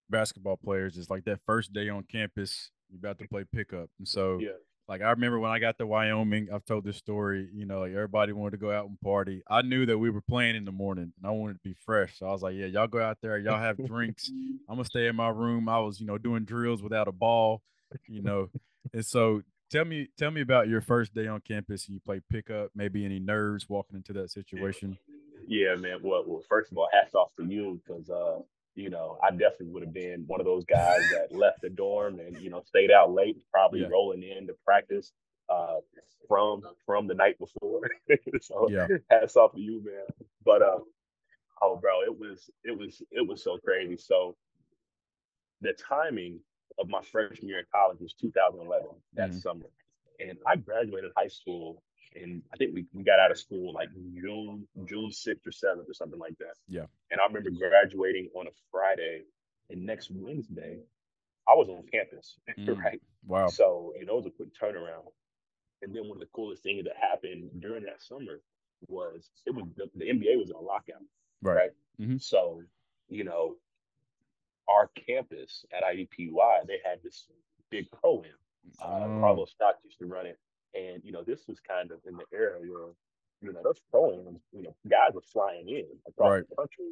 [0.10, 3.90] basketball players is like that first day on campus, you're about to play pickup.
[4.00, 4.50] And so yeah.
[4.88, 7.92] like I remember when I got to Wyoming, I've told this story, you know, like
[7.92, 9.44] everybody wanted to go out and party.
[9.48, 12.18] I knew that we were playing in the morning and I wanted to be fresh.
[12.18, 14.30] So I was like, Yeah, y'all go out there, y'all have drinks.
[14.68, 15.70] I'm gonna stay in my room.
[15.70, 17.62] I was, you know, doing drills without a ball,
[18.08, 18.50] you know.
[18.94, 22.22] And so tell me tell me about your first day on campus and you play
[22.30, 24.98] pickup, maybe any nerves walking into that situation.
[25.48, 26.00] Yeah, man.
[26.02, 28.40] Well, well first of all, hats off to you because uh,
[28.76, 32.20] you know, I definitely would have been one of those guys that left the dorm
[32.20, 33.88] and, you know, stayed out late, probably yeah.
[33.88, 35.12] rolling in to practice
[35.48, 35.76] uh
[36.28, 37.82] from from the night before.
[38.42, 38.88] so yeah.
[39.10, 40.28] hats off to you, man.
[40.44, 40.80] But uh
[41.62, 43.98] oh bro, it was it was it was so crazy.
[43.98, 44.36] So
[45.62, 46.40] the timing
[46.78, 49.40] of my freshman year in college was 2011, that mm-hmm.
[49.40, 49.66] summer.
[50.20, 51.84] And I graduated high school
[52.16, 55.90] and I think we, we got out of school like June June 6th or 7th
[55.90, 56.56] or something like that.
[56.68, 56.86] Yeah.
[57.12, 59.24] And I remember graduating on a Friday
[59.70, 60.80] and next Wednesday
[61.48, 62.78] I was on campus, mm.
[62.78, 63.02] right?
[63.28, 63.48] Wow.
[63.48, 65.12] So, you know, it was a quick turnaround.
[65.82, 68.42] And then one of the coolest things that happened during that summer
[68.88, 71.04] was it was the, the NBA was on lockdown.
[71.42, 71.56] Right.
[71.56, 71.70] right?
[72.00, 72.18] Mm-hmm.
[72.18, 72.62] So,
[73.10, 73.56] you know,
[74.68, 77.28] our campus at IUPUI, they had this
[77.70, 78.24] big pro am.
[78.82, 79.20] Uh, oh.
[79.20, 80.40] Carlos Knox used to run it.
[80.74, 82.90] And, you know, this was kind of in the era where,
[83.42, 86.50] you know, those pro ams, you know, guys were flying in across right.
[86.50, 86.92] the country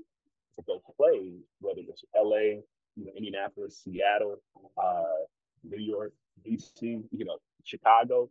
[0.55, 2.61] to go play, whether it's LA,
[2.95, 4.37] you know, Indianapolis, Seattle,
[4.81, 5.25] uh,
[5.63, 6.13] New York,
[6.47, 8.29] DC, you know, Chicago.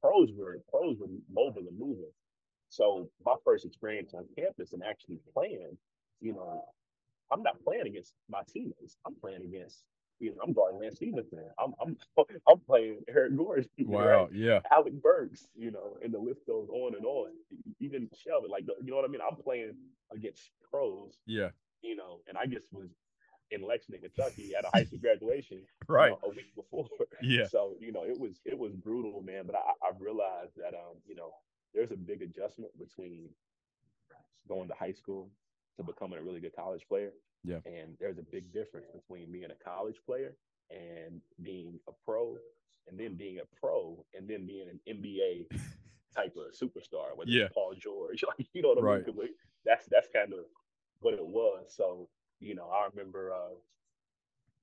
[0.00, 2.10] Pros were pros were mobile and moving.
[2.70, 5.76] So my first experience on campus and actually playing,
[6.20, 6.64] you know,
[7.32, 8.96] I'm not playing against my teammates.
[9.06, 9.84] I'm playing against
[10.20, 11.40] you know, I'm guarding Lance Stephenson.
[11.58, 11.96] I'm I'm
[12.48, 13.66] I'm playing Eric Gordon.
[13.86, 14.32] Wow, right?
[14.32, 14.60] yeah.
[14.70, 17.30] Alec Burks, you know, and the list goes on and on.
[17.80, 19.22] Even Shelvin, like you know what I mean?
[19.28, 19.74] I'm playing
[20.14, 21.16] against pros.
[21.26, 21.48] Yeah.
[21.82, 22.90] You know, and I just was
[23.50, 26.86] in Lexington, Kentucky at a high school graduation right you know, a week before.
[27.22, 27.46] Yeah.
[27.48, 29.44] So, you know, it was it was brutal, man.
[29.46, 31.30] But I, I realized that um, you know,
[31.74, 33.30] there's a big adjustment between
[34.48, 35.30] going to high school
[35.80, 37.12] to becoming a really good college player.
[37.44, 37.60] Yeah.
[37.66, 40.34] And there's a big difference between being a college player
[40.70, 42.36] and being a pro,
[42.88, 45.46] and then being a pro, and then being an NBA
[46.16, 47.44] type of superstar, whether Yeah.
[47.44, 49.06] it's Paul George, like you know what I Right.
[49.16, 49.28] mean?
[49.64, 50.40] That's that's kind of
[51.00, 51.74] what it was.
[51.74, 52.08] So
[52.40, 53.54] you know, I remember, uh,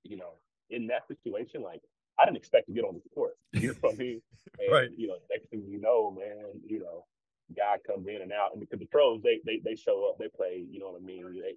[0.04, 0.34] you know,
[0.70, 1.82] in that situation, like
[2.20, 3.34] I didn't expect to get on the court.
[3.54, 4.22] You know what I mean?
[4.60, 4.90] And, Right.
[4.98, 7.06] You know, next thing you know, man, you know,
[7.56, 10.28] guy comes in and out, and because the pros, they they they show up, they
[10.28, 10.66] play.
[10.70, 11.26] You know what I mean?
[11.42, 11.56] They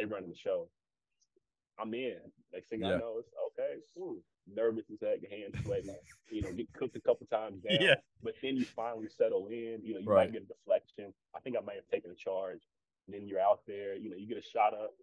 [0.00, 0.68] they run the show.
[1.78, 2.16] I'm in.
[2.52, 2.94] Next thing Yeah.
[2.94, 3.76] I know, it's okay.
[3.98, 5.90] Ooh, nervous as heck, hands sweaty.
[6.30, 7.76] you know, get cooked a couple times down.
[7.80, 7.96] Yeah.
[8.22, 9.80] But then you finally settle in.
[9.82, 10.26] You know, you Right.
[10.28, 11.12] might get a deflection.
[11.34, 12.60] I think I might have taken a charge.
[13.06, 13.94] And then you're out there.
[13.94, 14.94] You know, you get a shot up,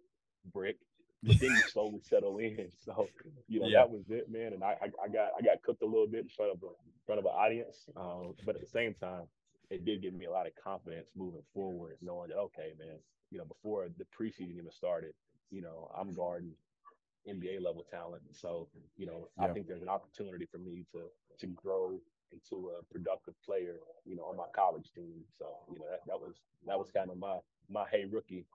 [0.52, 0.78] brick,
[1.22, 2.68] but then you slowly settle in.
[2.84, 3.08] So
[3.48, 3.80] you know Yeah.
[3.80, 4.52] that was it, man.
[4.52, 6.66] And I, I I got I got cooked a little bit in front of a
[6.66, 7.88] in front of an audience.
[7.96, 9.28] Um, but at the same time,
[9.70, 12.98] it did give me a lot of confidence moving forward, knowing that okay, man,
[13.30, 15.14] you know, before the preseason even started,
[15.50, 16.52] you know, I'm guarding
[17.28, 18.22] NBA level talent.
[18.32, 21.04] So, you know, I think there's an opportunity for me to
[21.38, 21.98] to grow
[22.32, 25.24] into a productive player, you know, on my college team.
[25.38, 26.34] So, you know, that, that was
[26.66, 27.38] that was kind of my
[27.70, 28.46] my hey rookie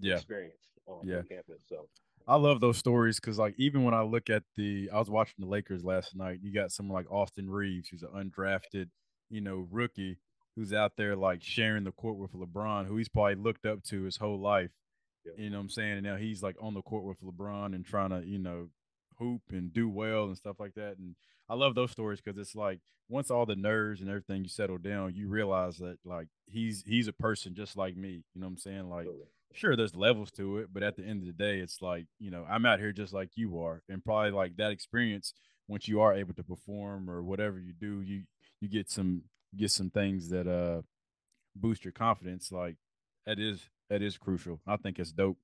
[0.00, 0.16] Yeah.
[0.16, 1.22] experience on, Yeah.
[1.28, 1.62] campus.
[1.68, 1.88] So
[2.26, 5.36] I love those stories because, like, even when I look at the, I was watching
[5.38, 6.40] the Lakers last night.
[6.42, 8.88] You got someone like Austin Reaves, who's an undrafted,
[9.28, 10.18] you know, rookie,
[10.56, 14.02] who's out there like sharing the court with LeBron, who he's probably looked up to
[14.02, 14.70] his whole life.
[15.24, 15.32] Yeah.
[15.44, 15.92] You know what I'm saying?
[15.94, 18.68] And now he's like on the court with LeBron and trying to, you know,
[19.18, 20.96] hoop and do well and stuff like that.
[20.98, 21.14] And
[21.48, 24.78] I love those stories because it's like once all the nerves and everything you settle
[24.78, 28.22] down, you realize that like he's he's a person just like me.
[28.34, 28.90] You know what I'm saying?
[28.90, 29.26] Like absolutely.
[29.52, 32.28] sure there's levels to it but at the end of the day it's like you
[32.30, 35.32] know i'm out here just like you are and probably like that experience
[35.68, 38.22] once you are able to perform or whatever you do you
[38.60, 39.22] you get some
[39.56, 40.82] get some things that uh
[41.56, 42.76] boost your confidence like
[43.26, 45.38] that is that is crucial i think it's dope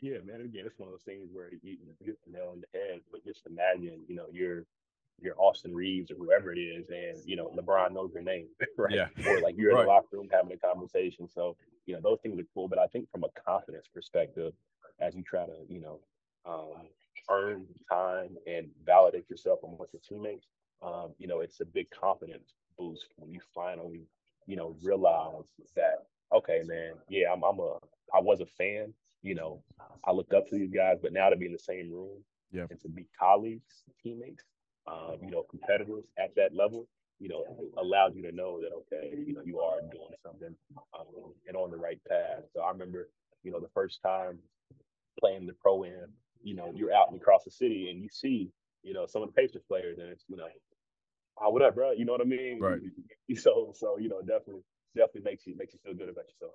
[0.00, 0.42] Yeah, man.
[0.42, 3.00] Again, it's one of those things where you, hit the nail on the head.
[3.10, 4.64] But just imagine, you know, you're
[5.22, 8.94] you're Austin Reaves or whoever it is, and you know LeBron knows your name, right?
[8.94, 9.08] Yeah.
[9.26, 9.84] Or like you're in Right.
[9.84, 11.28] the locker room having a conversation.
[11.28, 12.68] So you know those things are cool.
[12.68, 14.52] But I think from a confidence perspective,
[15.00, 16.00] as you try to, you know,
[16.44, 16.88] um,
[17.30, 20.46] earn time and validate yourself amongst your teammates,
[20.82, 24.06] um, you know, it's a big confidence boost when you finally,
[24.46, 25.44] you know, realize
[25.76, 27.78] that okay, man, yeah, I'm, I'm a,
[28.14, 29.62] I was a fan, you know,
[30.04, 32.66] I looked up to these guys, but now to be in the same room Yeah.
[32.70, 34.44] and to be colleagues, teammates,
[34.86, 37.44] um, you know, competitors at that level, you know,
[37.78, 40.54] allows you to know that okay, you know, you are doing something
[40.98, 42.42] um, and on the right path.
[42.54, 43.08] So I remember,
[43.42, 44.38] you know, the first time
[45.20, 46.12] playing the pro am,
[46.42, 48.50] you know, you're out and across the city and you see,
[48.82, 50.46] you know, some of the Pacers players, and it's you know,
[51.40, 51.92] oh, what up, bro?
[51.92, 52.60] You know what I mean?
[52.60, 52.80] Right.
[53.34, 54.62] So, so you know, definitely,
[54.94, 56.54] definitely makes you makes you feel good about yourself.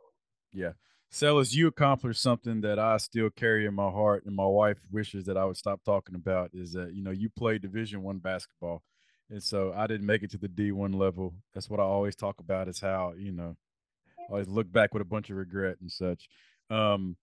[0.53, 0.71] yeah
[1.11, 5.25] Cellus, you accomplished something that I still carry in my heart, and my wife wishes
[5.25, 6.51] that I would stop talking about.
[6.53, 8.83] Is that you know you played Division One basketball,
[9.29, 11.33] and so I didn't make it to the D one level.
[11.53, 13.57] That's what I always talk about is how you know
[14.29, 16.29] I always look back with a bunch of regret and such.
[16.69, 17.17] Um,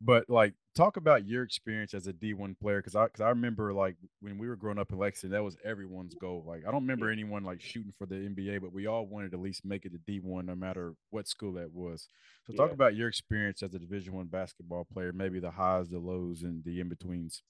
[0.00, 3.72] but like talk about your experience as a D1 player because I because I remember
[3.72, 6.44] like when we were growing up in Lexington, that was everyone's goal.
[6.46, 9.36] Like I don't remember anyone like shooting for the NBA, but we all wanted to
[9.36, 12.08] at least make it to D1 no matter what school that was.
[12.46, 12.74] So talk Yeah.
[12.74, 16.64] about your experience as a Division One basketball player, maybe the highs, the lows, and
[16.64, 17.42] the in betweens.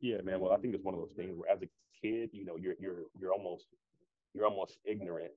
[0.00, 0.40] Yeah, man.
[0.40, 1.68] Well, I think it's one of those things where, as a
[2.00, 3.66] kid, you know, you're you're you're almost
[4.34, 5.32] you're almost ignorant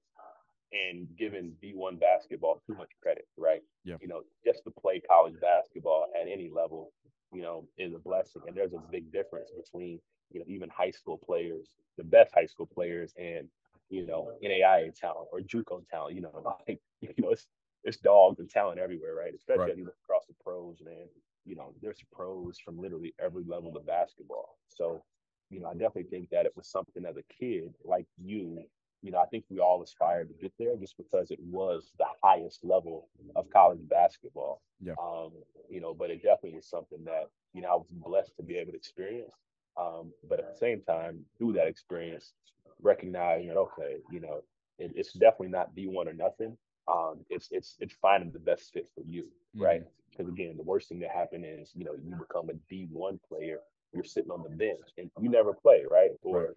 [0.73, 3.61] and giving D1 basketball too much credit, right?
[3.83, 3.97] Yeah.
[4.01, 6.93] You know, just to play college basketball at any level,
[7.33, 8.41] you know, is a blessing.
[8.47, 9.99] And there's a big difference between,
[10.31, 13.49] you know, even high school players, the best high school players, and
[13.89, 16.15] you know, NAIA talent or JUCO talent.
[16.15, 17.47] You know, like you know, it's
[17.83, 19.33] it's dogs and talent everywhere, right?
[19.33, 19.71] Especially Right.
[19.71, 21.07] as you look across the pros, man.
[21.45, 24.57] You know, there's pros from literally every level of basketball.
[24.69, 25.03] So,
[25.49, 28.63] you know, I definitely think that it was something as a kid like you
[29.01, 32.05] you know, I think we all aspired to get there just because it was the
[32.23, 34.61] highest level of college basketball.
[34.79, 34.93] Yeah.
[35.01, 35.31] Um,
[35.69, 38.57] you know, but it definitely was something that, you know, I was blessed to be
[38.57, 39.33] able to experience.
[39.79, 42.33] Um, but at the same time, through that experience,
[42.81, 44.41] recognizing that, okay, you know,
[44.77, 46.57] it, it's definitely not D1 or nothing.
[46.87, 49.63] um, it's it's it's finding the best fit for you, mm-hmm.
[49.63, 49.83] right?
[50.09, 53.19] Because again, the worst thing that happen is you know you become a D one
[53.27, 53.59] player,
[53.93, 56.11] you're sitting on the bench and you never play, right?
[56.21, 56.49] Or right.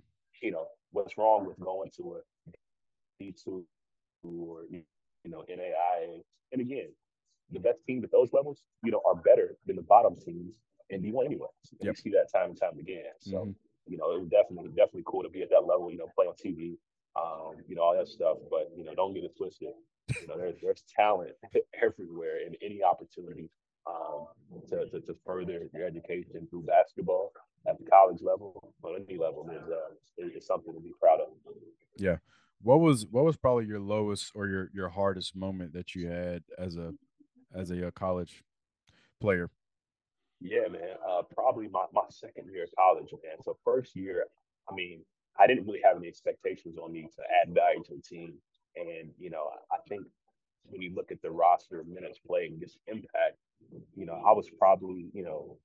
[0.42, 2.20] you know what's wrong with going to a
[3.18, 3.64] D two
[4.22, 4.82] or you
[5.24, 6.22] know NAIA?
[6.52, 6.88] And again,
[7.50, 10.54] the best teams at those levels, you know, are better than the bottom teams
[10.90, 11.46] in D1 anyway.
[11.80, 11.80] Yep.
[11.82, 13.04] You see that time and time again.
[13.20, 13.50] So, mm-hmm.
[13.86, 16.26] you know, it was definitely, definitely cool to be at that level, you know, play
[16.26, 16.76] on TV,
[17.16, 18.38] um, you know, all that stuff.
[18.50, 19.74] But, you know, don't get it twisted.
[20.20, 21.32] You know, there's, there's talent
[21.82, 23.48] everywhere and any opportunity
[23.86, 24.26] um,
[24.68, 27.32] to, to, to, further your education through basketball
[27.68, 31.28] at the college level or any level is, uh, is something to be proud of.
[31.96, 32.16] Yeah.
[32.62, 36.42] What was what was probably your lowest or your your hardest moment that you had
[36.58, 36.94] as a
[37.54, 38.42] as a, a uh, college
[39.20, 39.50] player?
[40.40, 40.96] Yeah, man.
[41.08, 43.42] Uh, probably my, my second year of college, man.
[43.42, 44.24] So first year,
[44.70, 45.00] I mean,
[45.38, 48.34] I didn't really have any expectations on me to add value to the team.
[48.76, 50.02] And, you know, I think
[50.66, 53.38] when you look at the roster of minutes played and just impact,
[53.96, 55.56] you know, I was probably, you know,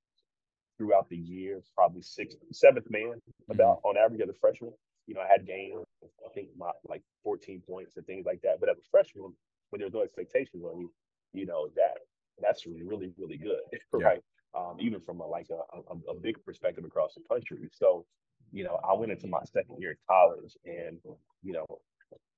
[0.78, 3.52] throughout the year, probably sixth, seventh man mm-hmm.
[3.52, 4.72] about on average as a freshman.
[5.10, 8.60] You know, I had gained, I think, my, like 14 points and things like that.
[8.60, 9.34] But as a freshman,
[9.70, 10.92] when there's no expectations on you,
[11.32, 11.98] you know that
[12.40, 13.58] that's really really good,
[13.92, 14.22] right?
[14.56, 17.68] Um, even from a, like a, a, a big perspective across the country.
[17.72, 18.06] So,
[18.52, 20.98] you know, I went into my second year of college, and
[21.42, 21.66] you know,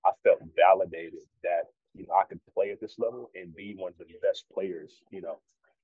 [0.06, 3.92] I felt validated that you know I could play at this level and be one
[3.92, 5.02] of the best players.
[5.11, 5.40] You know,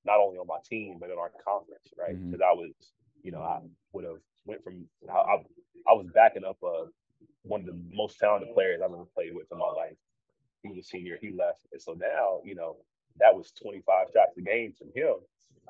[0.06, 2.16] not only on my team but in our conference, right?
[2.16, 2.50] Because mm-hmm.
[2.50, 2.72] I was,
[3.22, 3.60] you know, I
[3.92, 5.36] would have went from I, I,
[5.86, 6.86] I was backing up uh,
[7.42, 9.96] one of the most talented players I've ever played with in my life.
[10.62, 12.76] He was a senior, he left, and so now, you know,
[13.20, 15.14] that was 25 shots a game from him.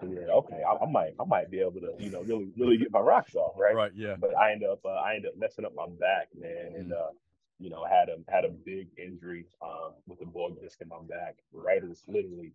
[0.00, 2.78] And yeah, okay, I, I, might, I might be able to, you know, really, really
[2.78, 3.74] get my rocks off, right?
[3.74, 4.14] Right, yeah.
[4.18, 7.10] But I end up, uh, I end up messing up my back, man, and uh,
[7.58, 11.00] you know, had a had a big injury um, with a bulge disc in my
[11.08, 12.52] back, right as literally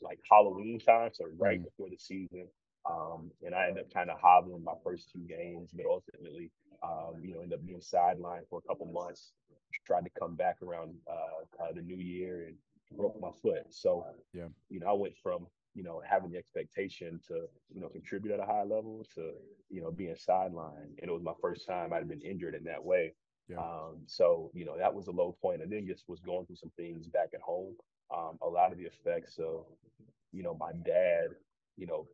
[0.00, 1.64] like Halloween time, so right mm.
[1.64, 2.46] before the season.
[2.88, 6.50] Um, and I ended up kind of hobbling my first two games, but ultimately,
[6.82, 9.32] um, you know, ended up being sidelined for a couple months.
[9.86, 12.56] Tried to come back around uh, uh, the new year and
[12.96, 13.64] broke my foot.
[13.70, 17.88] So, yeah, you know, I went from you know having the expectation to you know
[17.88, 19.32] contribute at a high level to
[19.68, 22.84] you know being sidelined, and it was my first time I'd been injured in that
[22.84, 23.14] way.
[23.48, 23.58] Yeah.
[23.58, 26.56] Um, so you know that was a low point, and then just was going through
[26.56, 27.74] some things back at home.
[28.14, 29.64] Um, a lot of the effects of
[30.32, 31.28] you know my dad,
[31.76, 32.06] you know,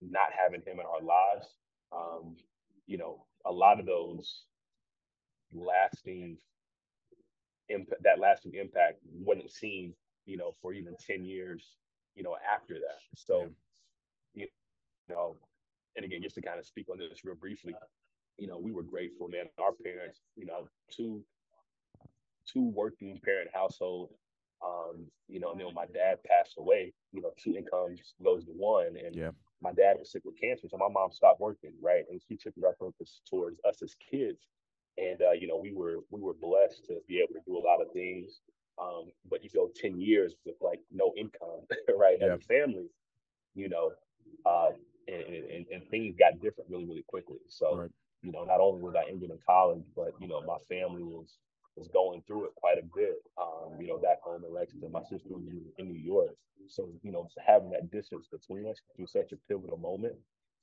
[0.00, 1.48] not having him in our lives.
[1.92, 2.36] Um,
[2.86, 4.44] you know, a lot of those
[5.52, 6.36] lasting
[7.68, 9.94] impact, that lasting impact wasn't seen,
[10.26, 11.76] you know, for even 10 years,
[12.14, 13.00] you know, after that.
[13.16, 13.48] So,
[14.34, 14.46] you
[15.08, 15.36] know,
[15.96, 17.74] and again, just to kind of speak on this real briefly,
[18.38, 19.46] you know, we were grateful, man.
[19.58, 21.22] Our parents, you know, two
[22.46, 24.10] two working parent household.
[24.64, 28.44] Um, you know, and then when my dad passed away, you know, two incomes goes
[28.44, 28.96] to one.
[29.02, 29.30] And yeah.
[29.62, 30.68] My dad was sick with cancer.
[30.68, 32.04] So my mom stopped working, right?
[32.10, 34.46] And she took reference towards us as kids
[34.98, 37.64] and uh, you know we were we were blessed to be able to do a
[37.64, 38.40] lot of things
[38.80, 41.60] um, but you go 10 years with like no income
[41.96, 42.34] right yeah.
[42.34, 42.86] as a family
[43.54, 43.90] you know
[44.46, 44.70] uh,
[45.08, 47.90] and, and, and, things got different really really quickly so right.
[48.22, 51.38] you know not only was i injured in college but you know my family was
[51.80, 55.02] was going through it quite a bit um, you know back home in lexington my
[55.02, 55.42] sister was
[55.78, 56.36] in new york
[56.68, 60.14] so you know having that distance between us through such a pivotal moment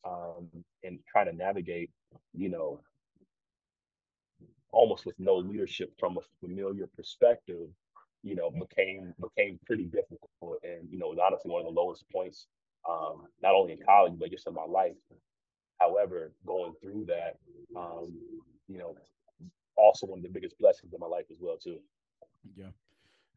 [0.07, 0.47] um,
[0.83, 1.91] and trying to navigate
[2.33, 2.79] you know
[4.71, 7.67] almost with no leadership from a familiar perspective,
[8.23, 10.59] you know, became became pretty difficult.
[10.63, 12.47] And, you know, was honestly one of the lowest points,
[12.89, 14.93] um, not only in college, but just in my life.
[15.79, 17.37] However, going through that,
[17.75, 18.13] um,
[18.67, 18.95] you know,
[19.77, 21.79] also one of the biggest blessings in my life as well, too.
[22.55, 22.71] Yeah.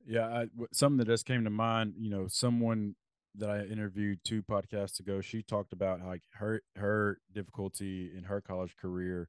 [0.07, 0.27] Yeah.
[0.27, 2.95] I, something that just came to mind, you know, someone
[3.37, 8.41] that I interviewed two podcasts ago, she talked about like her, her difficulty in her
[8.41, 9.29] college career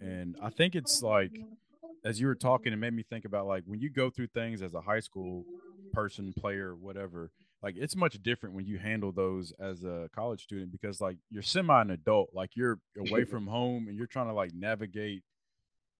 [0.00, 1.32] and I think it's like,
[2.04, 4.62] as you were talking, it made me think about like when you go through things
[4.62, 5.44] as a high school
[5.92, 7.30] person, player, whatever,
[7.62, 11.42] like it's much different when you handle those as a college student because like you're
[11.42, 15.22] semi an adult, like you're away from home and you're trying to like navigate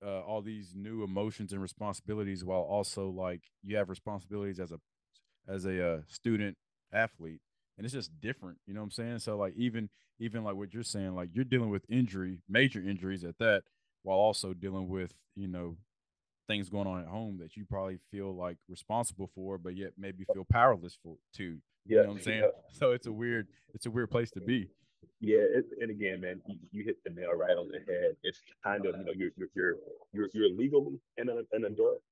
[0.04, 4.78] uh, all these new emotions and responsibilities while also like you have responsibilities as a
[5.48, 6.56] as a uh, student
[6.92, 7.40] athlete
[7.76, 9.88] and it's just different you know what i'm saying so like even
[10.18, 13.62] even like what you're saying like you're dealing with injury major injuries at that
[14.02, 15.76] while also dealing with you know
[16.50, 20.24] things going on at home that you probably feel like responsible for, but yet maybe
[20.34, 21.58] feel powerless for too.
[21.84, 22.42] You yeah, know what I'm saying?
[22.42, 22.48] Yeah.
[22.72, 24.68] So it's a weird, it's a weird place to be.
[25.20, 28.16] Yeah, it, and again, man, you, you, hit the nail right on the head.
[28.22, 29.76] It's kind of you know you're you're
[30.12, 32.02] you're you're, legally an, an adult,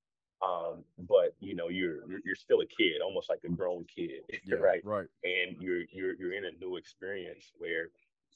[0.47, 4.57] Um, but you know, you're, you're still a kid, almost like a grown kid, Yeah,
[4.57, 4.84] right?
[4.84, 5.07] right.
[5.24, 7.89] And you're you're you're in a new experience where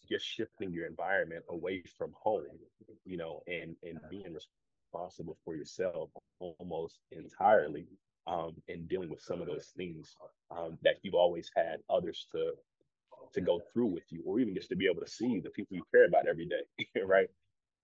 [0.08, 2.58] you're shifting your environment away from home,
[3.04, 4.34] you know, and and being
[4.92, 7.86] responsible for yourself almost entirely,
[8.26, 10.16] um, and dealing with some of those things
[10.50, 12.52] um, that you've always had others to
[13.32, 15.76] to go through with you, or even just to be able to see the people
[15.76, 16.62] you care about every day,
[17.06, 17.28] right?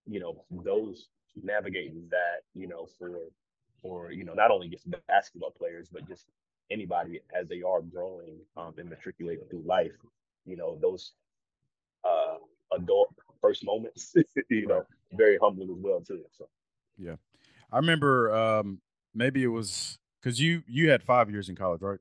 [0.06, 1.08] You know, those
[1.42, 3.18] navigating that, you know, for
[3.82, 6.26] for you know not only just basketball players, but just
[6.70, 9.96] anybody as they are growing um, and matriculating through life,
[10.44, 11.12] you know, those
[12.04, 12.36] uh,
[12.72, 14.14] adult first moments,
[14.50, 16.24] you know, very humbling as well too.
[16.32, 16.48] So
[16.96, 17.16] Yeah.
[17.72, 18.80] I remember um
[19.14, 22.00] maybe it was because you you had five years in college, right?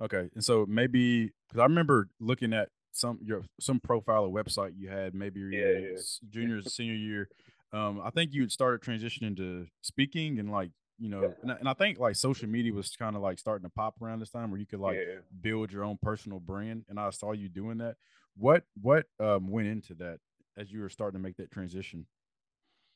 [0.00, 0.28] Yeah, Okay.
[0.34, 4.88] And so maybe because I remember looking at some your some profile or website you
[4.88, 5.98] had maybe yeah, your yeah,
[6.30, 7.28] junior senior year.
[7.72, 11.52] Um, I think you had started transitioning to speaking and like you yeah, know, and
[11.52, 14.18] I, and I think like social media was kind of like starting to pop around
[14.18, 15.20] this time where you could like yeah.
[15.40, 16.84] build your own personal brand.
[16.88, 17.96] And I saw you doing that.
[18.36, 20.18] What what um went into that
[20.56, 22.06] as you were starting to make that transition?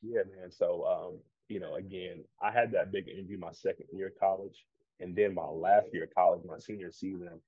[0.01, 0.51] Yeah, man.
[0.51, 4.65] So, um, you know, again, I had that big interview my second year of college,
[4.99, 7.39] and then my last year of college, my senior season,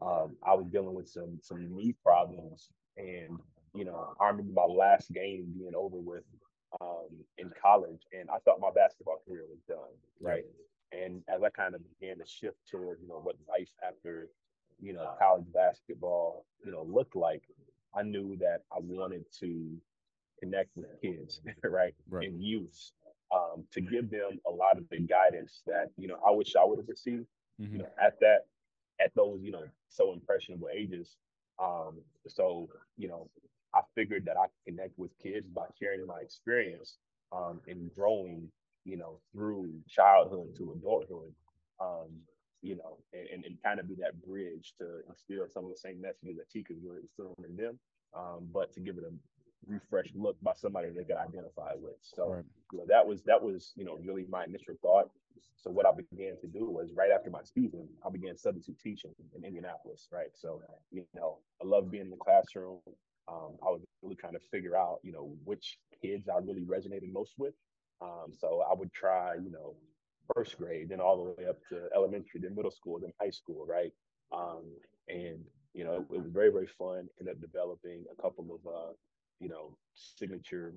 [0.00, 3.38] um, I was dealing with some some knee problems, and
[3.74, 6.24] you know, I remember my last game being over with
[6.80, 10.44] um, in college, and I thought my basketball career was done, right?
[10.92, 14.28] And as I kind of began to shift toward, you know, what life after,
[14.80, 17.42] you know, college basketball, you know, looked like,
[17.94, 19.76] I knew that I wanted to
[20.40, 22.28] connect with kids, right, Right.
[22.28, 22.92] and youth,
[23.32, 26.64] um, to give them a lot of the guidance that you know I wish I
[26.64, 27.26] would have received,
[27.70, 28.46] you hmm know, at that
[29.00, 31.16] at those you know so impressionable ages.
[31.62, 33.28] Um, so you know,
[33.74, 36.98] I figured that I could connect with kids by sharing my experience
[37.32, 38.50] um, in growing,
[38.84, 41.32] you know, through childhood to adulthood.
[41.80, 42.20] Um,
[42.62, 45.76] you know, and, and, and kind of be that bridge to instill some of the
[45.76, 47.78] same messages that teachers were instilling in them,
[48.16, 49.12] um, but to give it a
[49.68, 51.96] refreshed look by somebody they could identify with.
[52.02, 52.44] So, Right.
[52.72, 55.10] you know, that was that was, you know, really my initial thought.
[55.56, 59.14] So what I began to do was right after my season, I began substitute teaching
[59.34, 60.30] in Indianapolis, right?
[60.34, 60.60] So,
[60.90, 62.80] you know, I love being in the classroom.
[63.26, 67.10] Um, I was really trying to figure out, you know, which kids I really resonated
[67.12, 67.54] most with.
[68.02, 69.76] Um, so I would try, you know,
[70.34, 73.64] first grade, then all the way up to elementary, then middle school, then high school,
[73.66, 73.92] right?
[74.32, 74.64] Um,
[75.08, 75.38] and
[75.74, 77.08] you know, it, it was very, very fun.
[77.20, 78.92] Ended up developing a couple of, uh,
[79.40, 80.74] you know, signature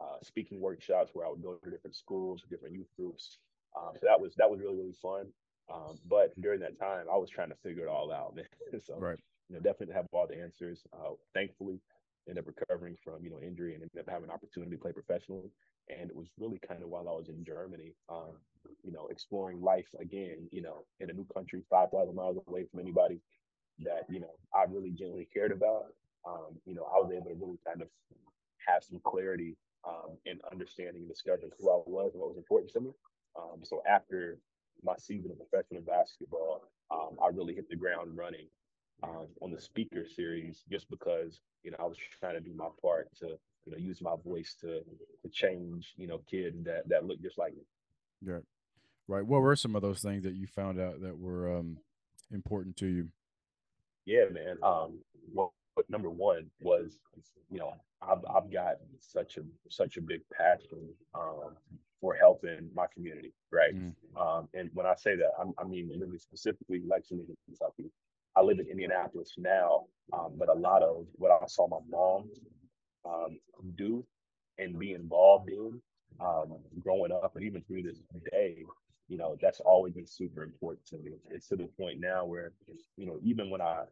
[0.00, 3.38] uh, speaking workshops where I would go to different schools, different youth groups.
[3.76, 5.32] Um, so that was that was really, really fun.
[5.72, 8.36] Um, but during that time, I was trying to figure it all out,
[8.84, 9.18] so Right.
[9.48, 10.84] you know, definitely have all the answers.
[10.92, 11.80] Uh, thankfully,
[12.28, 14.92] ended up recovering from you know injury and ended up having an opportunity to play
[14.92, 15.50] professionally.
[15.88, 18.38] And it was really kind of while I was in Germany, um,
[18.84, 22.66] you know, exploring life again, you know, in a new country, five thousand miles away
[22.70, 23.20] from anybody
[23.80, 25.86] that you know I really genuinely cared about.
[26.26, 27.88] Um, you know, I was able to really kind of
[28.66, 29.56] have some clarity
[29.86, 32.90] um, and understanding and discovering who I was and what was important to me.
[33.36, 34.38] Um, so after
[34.82, 38.46] my season of professional basketball, um, I really hit the ground running
[39.02, 42.68] um, on the speaker series just because you know I was trying to do my
[42.80, 44.80] part to you know use my voice to
[45.22, 47.62] to change you know kids that that look just like me.
[48.24, 48.42] Right.
[49.08, 49.26] Right.
[49.26, 51.78] What were some of those things that you found out that were um
[52.30, 53.08] important to you?
[54.04, 54.58] Yeah, man.
[54.62, 54.98] Um,
[55.32, 55.52] well,
[55.92, 56.98] number one was,
[57.50, 61.56] you know, I've I've got such a such a big passion um,
[62.00, 63.74] for helping my community, right?
[63.74, 63.94] Mm.
[64.20, 67.90] Um, and when I say that, I'm, I mean really specifically Lexington, Kentucky.
[68.34, 72.30] I live in Indianapolis now, um, but a lot of what I saw my mom
[73.04, 73.38] um,
[73.76, 74.04] do
[74.58, 75.80] and be involved in
[76.20, 78.64] um, growing up, and even through this day,
[79.08, 81.12] you know, that's always been super important to me.
[81.30, 82.52] It's to the point now where,
[82.96, 83.84] you know, even when I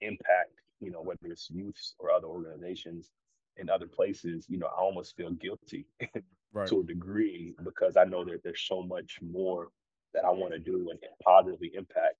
[0.00, 3.10] impact, you know, whether it's youths or other organizations
[3.56, 5.86] in other places, you know, I almost feel guilty
[6.52, 6.66] Right.
[6.68, 9.68] to a degree because I know that there's so much more
[10.14, 12.16] that I want to do and positively impact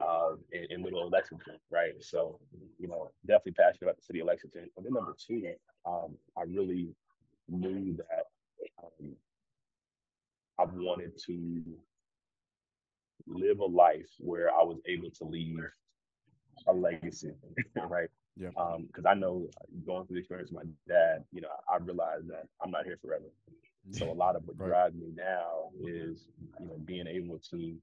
[0.00, 1.92] uh, in, in Little Lexington, right?
[2.00, 2.40] So,
[2.78, 4.68] you know, definitely passionate about the city of Lexington.
[4.76, 5.44] And then number two,
[5.86, 6.88] um, I really
[7.48, 8.24] knew that
[8.82, 9.14] um,
[10.58, 11.62] I wanted to
[13.26, 15.60] live a life where I was able to leave
[16.66, 17.32] a legacy,
[17.80, 18.08] right?
[18.36, 18.50] Yeah.
[18.56, 19.48] Um, because I know
[19.86, 22.86] going through the experience with my dad, you know, I realized that I'm not here
[22.90, 23.18] forever.
[23.90, 24.74] So a lot of what Right.
[24.74, 26.26] drives me now is,
[26.58, 27.76] you know, being able to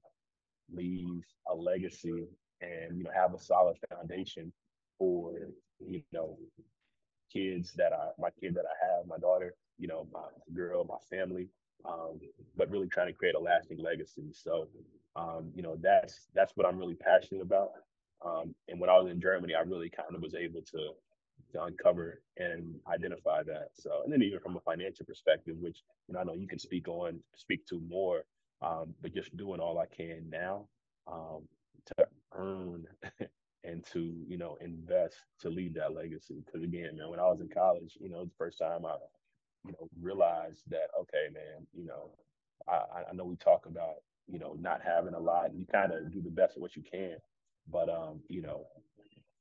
[0.72, 2.26] leave a legacy
[2.60, 4.52] and you know have a solid foundation
[4.98, 5.34] for
[5.80, 6.22] you know
[7.14, 10.22] kids that I my kid that I have, my daughter, you know, my
[10.54, 11.48] girl, my family,
[11.84, 12.20] um,
[12.56, 14.28] but really trying to create a lasting legacy.
[14.32, 14.68] So,
[15.16, 17.70] um, you know, that's that's what I'm really passionate about.
[18.24, 20.90] Um, and when I was in Germany, I really kind of was able to
[21.52, 23.70] to uncover and identify that.
[23.74, 26.58] So, and then even from a financial perspective, which you know I know you can
[26.58, 28.24] speak on, speak to more,
[28.62, 30.66] um, but just doing all I can now
[31.10, 31.42] um,
[31.96, 32.86] to earn
[33.64, 36.42] and to you know invest to leave that legacy.
[36.44, 38.96] Because again, man, when I was in college, you know, the first time I
[39.64, 42.10] you know realized that okay, man, you know,
[42.68, 43.96] I, I know we talk about
[44.28, 46.76] you know not having a lot, and you kind of do the best of what
[46.76, 47.16] you can,
[47.68, 48.66] but um, you know,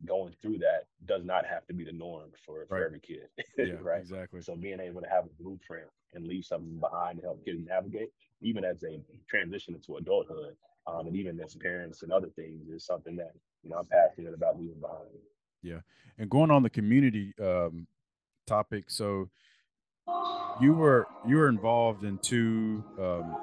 [0.06, 3.28] going through that does not have to be the norm for, for every kid.
[3.58, 4.00] Yeah, right.
[4.00, 4.42] Exactly.
[4.42, 8.10] So being able to have a blueprint and leave something behind to help kids navigate,
[8.42, 10.56] even as they transition into adulthood,
[10.88, 14.34] um, and even as parents and other things, is something that you know I'm passionate
[14.34, 15.10] about leaving behind.
[15.62, 15.80] Yeah,
[16.18, 17.86] and going on the community um,
[18.48, 19.30] topic, so
[20.62, 23.36] you were you were involved in two, um,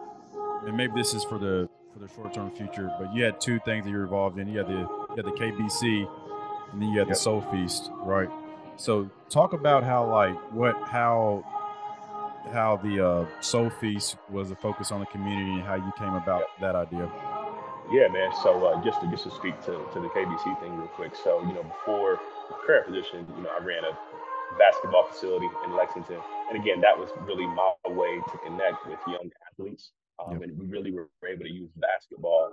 [0.66, 3.58] and maybe this is for the for the short term future, but you had two
[3.60, 4.48] things that you were involved in.
[4.48, 6.08] You had the you had the KBC,
[6.72, 7.16] and then you had yep.
[7.16, 8.28] the Soul Feast, right?
[8.76, 11.44] So talk about how like what how
[12.52, 16.14] how the uh, Soul Feast was a focus on the community and how you came
[16.14, 16.48] about yep.
[16.60, 17.10] that idea.
[17.90, 18.30] Yeah, man.
[18.42, 21.12] So uh, just to just to speak to, to the KBC thing real quick.
[21.16, 22.20] So you know, before
[22.50, 23.96] my current position, you know, I ran a
[24.58, 26.20] basketball facility in Lexington,
[26.50, 29.92] and again, that was really my way to connect with young athletes,
[30.24, 30.42] um, yep.
[30.42, 32.52] and we really were able to use basketball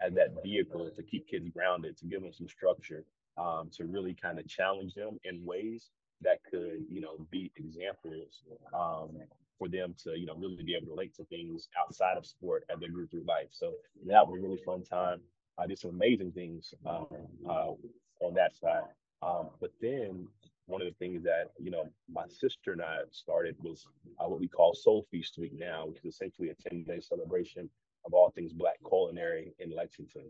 [0.00, 3.04] as that vehicle to keep kids grounded, to give them some structure,
[3.36, 5.90] um, to really kind of challenge them in ways
[6.22, 8.42] that could, you know, be examples
[8.74, 9.10] um,
[9.58, 12.64] for them to, you know, really be able to relate to things outside of sport
[12.72, 13.48] as they grew through life.
[13.50, 13.72] So
[14.06, 15.20] that was a really fun time.
[15.58, 17.06] I did some amazing things um,
[17.48, 17.72] uh,
[18.20, 18.84] on that side.
[19.22, 20.26] Um, but then
[20.70, 23.86] one of the things that you know my sister and I started was
[24.18, 27.68] uh, what we call Soul Feast Week now, which is essentially a 10 day celebration
[28.06, 30.24] of all things Black culinary in Lexington,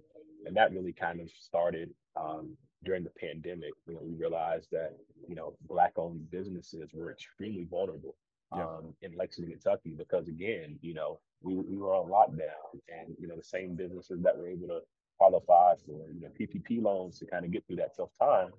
[0.47, 3.73] and that really kind of started um, during the pandemic.
[3.87, 4.97] You know, we realized that
[5.29, 8.17] you know Black-owned businesses were extremely vulnerable
[8.57, 8.65] yeah.
[8.65, 13.29] um, in Lexington, Kentucky, because again, you know, we, we were on lockdown, and you
[13.29, 14.81] know the same businesses that were able to
[15.19, 18.51] qualify for you know PPP loans to kind of get through that tough time,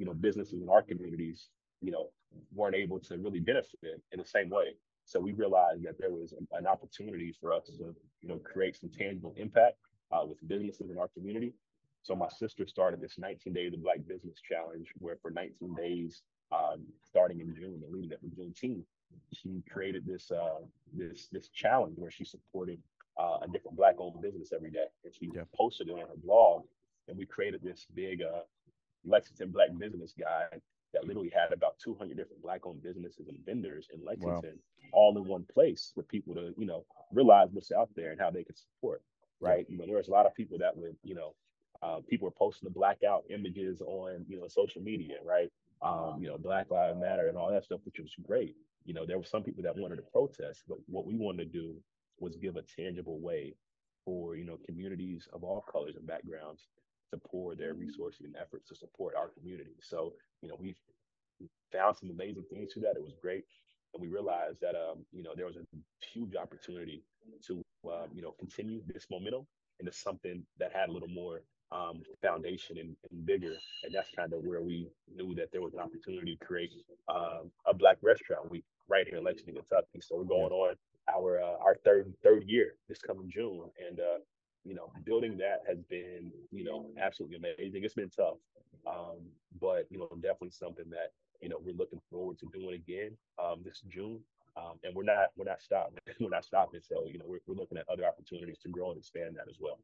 [0.00, 1.48] you know, businesses in our communities,
[1.82, 2.08] you know,
[2.54, 3.78] weren't able to really benefit
[4.12, 4.74] in the same way.
[5.04, 8.88] So we realized that there was an opportunity for us to, you know, create some
[8.88, 9.76] tangible impact
[10.10, 11.52] uh, with businesses in our community.
[12.02, 16.22] So my sister started this 19 Days of Black Business Challenge, where for 19 days,
[16.50, 18.84] um, starting in June and leading up to Juneteenth,
[19.34, 20.60] she created this uh,
[20.96, 22.78] this this challenge where she supported
[23.18, 25.42] uh, a different Black-owned business every day, and she yeah.
[25.54, 26.62] posted it on her blog.
[27.08, 28.42] And we created this big uh,
[29.04, 30.60] Lexington Black Business Guide
[30.92, 34.88] that literally had about 200 different Black-owned businesses and vendors in Lexington, wow.
[34.92, 38.30] all in one place for people to you know realize what's out there and how
[38.30, 39.02] they can support.
[39.42, 41.34] Right, you know, there was a lot of people that would you know
[41.82, 45.50] uh, people were posting the blackout images on you know social media, right?
[45.82, 48.54] Um, you know, Black Lives Matter and all that stuff, which was great.
[48.84, 51.58] You know, there were some people that wanted to protest, but what we wanted to
[51.58, 51.76] do
[52.18, 53.54] was give a tangible way
[54.04, 56.66] for you know communities of all colors and backgrounds
[57.12, 59.74] to pour their resources and efforts to support our community.
[59.80, 60.74] So you know, we
[61.72, 62.96] found some amazing things to that.
[62.96, 63.44] It was great,
[63.94, 65.64] and we realized that um, you know there was a
[66.12, 67.02] huge opportunity
[67.46, 69.46] to uh, you know continue this momentum
[69.78, 71.40] into something that had a little more
[71.72, 73.54] um, foundation and, and, bigger.
[73.84, 76.70] And that's kind of where we knew that there was an opportunity to create
[77.08, 80.00] uh, a Black Restaurant Week right here in Lexington, Kentucky.
[80.00, 80.74] So we're going on
[81.12, 84.18] our uh, our third third year this coming June, and uh,
[84.64, 87.84] you know, building that has been you know absolutely amazing.
[87.84, 88.38] It's been tough,
[88.86, 89.18] um,
[89.60, 93.60] but you know, definitely something that you know we're looking forward to doing again um,
[93.64, 94.20] this June.
[94.56, 97.54] Um, and we're not we're not stopping we're not stopping so you know we're, we're
[97.54, 99.78] looking at other opportunities to grow and expand that as well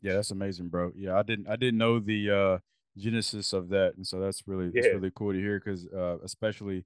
[0.00, 0.92] yeah, that's amazing, bro.
[0.96, 2.58] Yeah, I didn't I didn't know the uh
[2.96, 4.82] genesis of that, and so that's really yeah.
[4.82, 6.84] that's really cool to hear because uh, especially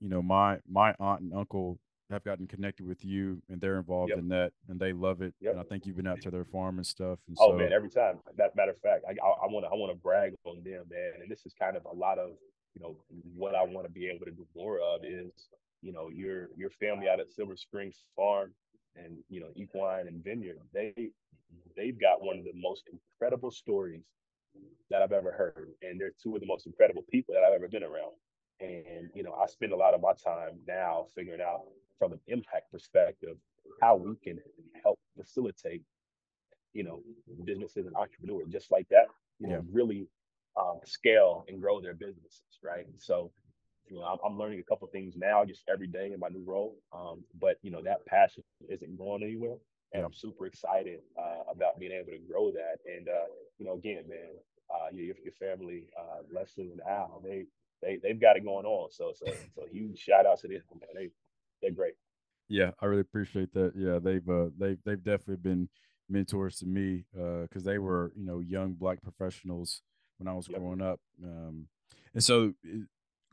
[0.00, 1.78] you know my my aunt and uncle
[2.10, 4.18] have gotten connected with you and they're involved yep.
[4.18, 5.52] in that and they love it yep.
[5.52, 7.18] and I think you've been out to their farm and stuff.
[7.28, 8.18] And oh so, man, every time.
[8.36, 11.12] That matter of fact, I want to I want to brag on them, man.
[11.20, 12.30] And this is kind of a lot of
[12.74, 12.96] you know
[13.34, 15.48] what I want to be able to do more of is
[15.82, 18.52] you know your your family out at Silver Springs Farm
[18.96, 20.58] and you know Equine and Vineyard.
[20.72, 21.10] They
[21.76, 24.04] they've got one of the most incredible stories
[24.90, 25.70] that I've ever heard.
[25.82, 28.12] And they're two of the most incredible people that I've ever been around.
[28.60, 31.62] And, you know, I spend a lot of my time now figuring out
[31.98, 33.36] from an impact perspective
[33.80, 34.38] how we can
[34.82, 35.82] help facilitate,
[36.72, 37.02] you know,
[37.44, 39.06] businesses and entrepreneurs just like that,
[39.38, 40.08] you know, really
[40.58, 42.86] um, scale and grow their businesses, right?
[42.96, 43.30] So
[43.90, 46.44] you know, I'm, I'm learning a couple things now, just every day in my new
[46.46, 46.76] role.
[46.92, 49.56] Um, but you know, that passion isn't going anywhere,
[49.92, 50.04] and yeah.
[50.04, 52.78] I'm super excited uh, about being able to grow that.
[52.86, 53.28] And uh,
[53.58, 54.30] you know, again, man,
[54.70, 57.46] uh, your, your family, uh, Leslie and Al, they
[57.82, 58.90] they they've got it going on.
[58.90, 60.90] So so so huge shout out to them, man.
[60.94, 61.10] They
[61.62, 61.94] they're great.
[62.48, 63.72] Yeah, I really appreciate that.
[63.76, 65.68] Yeah, they've uh, they've they've definitely been
[66.08, 69.82] mentors to me because uh, they were you know young black professionals
[70.18, 70.58] when I was yep.
[70.58, 71.00] growing up.
[71.22, 71.66] Um,
[72.14, 72.52] and so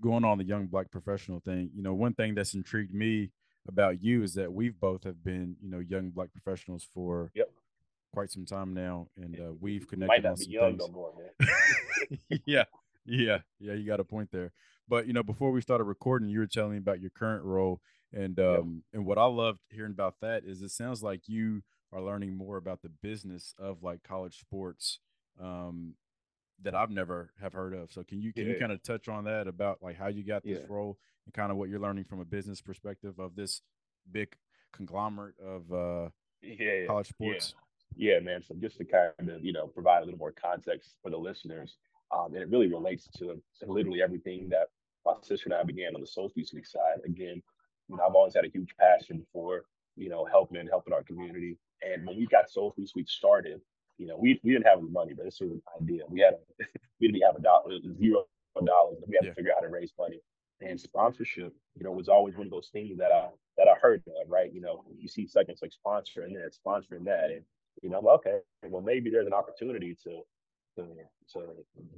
[0.02, 3.32] going on the young black professional thing, you know, one thing that's intrigued me
[3.68, 7.50] about you is that we've both have been, you know, young black professionals for yep.
[8.14, 10.08] quite some time now, and uh, we've connected.
[10.08, 10.80] Might not be young things.
[10.80, 12.40] no more, man.
[12.46, 12.66] yeah,
[13.06, 13.74] yeah, yeah.
[13.74, 14.52] You got a point there.
[14.88, 17.82] But you know, before we started recording, you were telling me about your current role,
[18.16, 18.66] and um, yep.
[18.94, 21.62] and what I loved hearing about that is it sounds like you
[21.92, 25.00] are learning more about the business of like college sports
[25.42, 25.96] um,
[26.64, 27.92] that I've never have heard of.
[27.92, 28.54] So can you can yeah.
[28.54, 30.66] you kind of touch on that about like how you got this yeah.
[30.74, 33.62] role and kind of what you're learning from a business perspective of this
[34.12, 34.36] big
[34.74, 36.10] conglomerate of uh
[36.42, 37.56] yeah, college sports?
[37.96, 38.14] Yeah.
[38.14, 38.42] yeah, man.
[38.48, 41.76] So just to kind of you know provide a little more context for the listeners,
[42.16, 44.68] um, and it really relates to, to literally everything that
[45.06, 47.00] my sister and I began on the Soul Feast side.
[47.06, 47.42] Again,
[47.88, 49.66] you know, I've always had a huge passion for
[49.96, 51.58] you know helping and helping our community.
[51.82, 53.62] And when we got Soul Food Suite started,
[53.98, 56.04] you know, we, we didn't have any money, but this was an idea.
[56.10, 56.66] We had a,
[57.00, 58.26] we didn't have a dollar, zero
[58.64, 58.98] dollars.
[59.08, 59.30] We had yeah.
[59.30, 60.20] to figure out how to raise money.
[60.62, 63.28] And sponsorship, you know, was always one of those things that I
[63.58, 64.52] that I heard of, right?
[64.54, 67.44] You know, you see seconds like sponsor and then sponsoring that, and
[67.82, 70.22] you know, okay, well maybe there's an opportunity to
[70.78, 70.88] to
[71.34, 71.42] to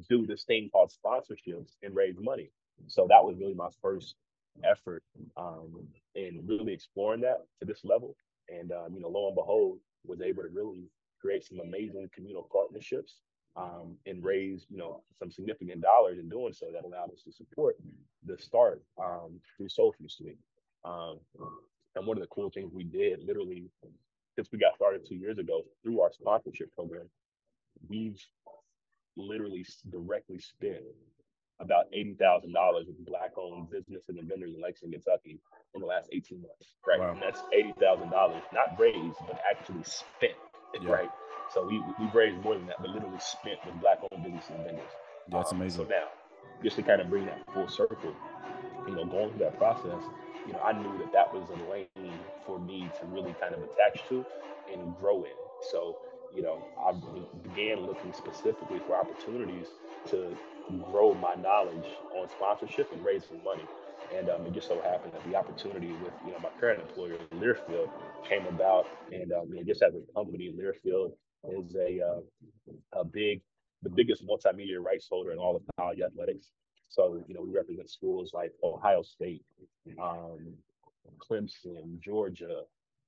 [0.10, 2.50] do this thing called sponsorships and raise money.
[2.88, 4.16] So that was really my first
[4.64, 5.04] effort
[5.36, 8.16] um, in really exploring that to this level.
[8.50, 10.90] And um, you know, lo and behold, was able to really
[11.20, 13.16] create some amazing communal partnerships
[13.56, 17.32] um, and raise, you know, some significant dollars in doing so that allowed us to
[17.32, 17.76] support
[18.26, 20.38] the start um, through SoulFuel Suite.
[20.86, 21.20] Um,
[21.96, 23.70] and one of the cool things we did, literally,
[24.36, 27.10] since we got started two years ago through our sponsorship program,
[27.90, 28.22] we've
[29.18, 30.84] literally directly spent
[31.60, 35.40] about eighty thousand dollars with black-owned businesses and vendors in Lexington, Kentucky,
[35.74, 36.74] in the last eighteen months.
[36.88, 37.12] Right, wow.
[37.12, 40.34] and that's eighty thousand dollars not raised but actually spent
[40.82, 40.92] yeah.
[40.92, 41.10] right?
[41.54, 44.92] So we we've raised more than that, but literally spent with black-owned businesses and vendors.
[45.30, 45.86] That's um, amazing.
[45.86, 46.08] So now,
[46.64, 48.14] just to kind of bring that full circle,
[48.88, 50.04] you know, going through that process,
[50.46, 53.62] you know, I knew that that was a lane for me to really kind of
[53.64, 54.26] attach to
[54.72, 55.32] and grow in.
[55.72, 55.98] So,
[56.36, 56.92] you know, I
[57.48, 59.68] began looking specifically for opportunities
[60.10, 60.38] to
[60.92, 63.64] grow my knowledge on sponsorship and raise some money.
[64.16, 67.18] And um, it just so happened that the opportunity with you know my current employer,
[67.36, 67.90] Learfield,
[68.28, 68.88] came about.
[69.12, 71.12] And um, just as a company, Learfield
[71.50, 73.42] is a uh, a big,
[73.84, 76.52] the biggest multimedia rights holder in all of college athletics.
[76.90, 79.44] So you know, we represent schools like Ohio State,
[80.02, 80.54] um,
[81.20, 82.62] Clemson, Georgia,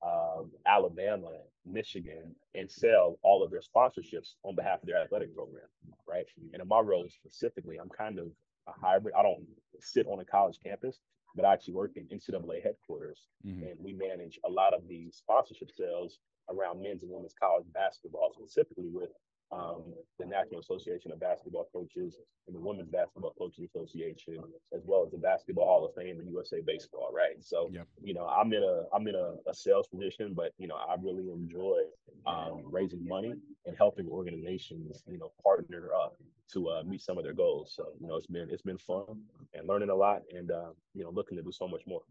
[0.05, 1.31] um, Alabama,
[1.65, 5.67] Michigan, and sell all of their sponsorships on behalf of their athletic program,
[6.07, 6.25] right?
[6.53, 8.27] And in my role specifically, I'm kind of
[8.67, 9.15] a hybrid.
[9.17, 9.45] I don't
[9.79, 10.99] sit on a college campus,
[11.35, 13.63] but I actually work in NCAA headquarters, mm-hmm.
[13.63, 16.19] and we manage a lot of the sponsorship sales
[16.49, 19.09] around men's and women's college basketball, specifically with
[19.51, 24.37] um, the National Association of Basketball Coaches and the Women's Basketball Coaches Association,
[24.75, 27.09] as well as the Basketball Hall of Fame and USA Baseball.
[27.13, 27.41] Right.
[27.41, 27.87] So, yep.
[28.01, 30.95] you know, I'm in a I'm in a, a, sales position, but you know, I
[31.01, 31.79] really enjoy
[32.27, 33.33] um, raising money
[33.65, 36.15] and helping organizations, you know, partner up
[36.53, 37.73] to uh, meet some of their goals.
[37.75, 39.21] So, you know, it's been it's been fun
[39.53, 42.01] and learning a lot, and uh, you know, looking to do so much more.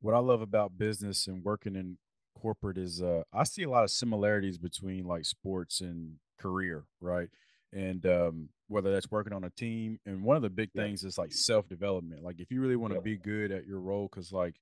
[0.00, 1.98] What I love about business and working in
[2.40, 7.28] corporate is uh, I see a lot of similarities between like sports and career, right?
[7.72, 11.18] And um, whether that's working on a team, and one of the big things is
[11.18, 12.22] like self development.
[12.22, 14.56] Like if you really want to be good at your role, because like,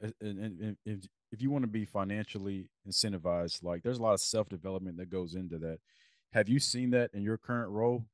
[0.00, 4.20] and, and, if if you want to be financially incentivized, like there's a lot of
[4.20, 5.78] self development that goes into that.
[6.32, 8.04] Have you seen that in your current role?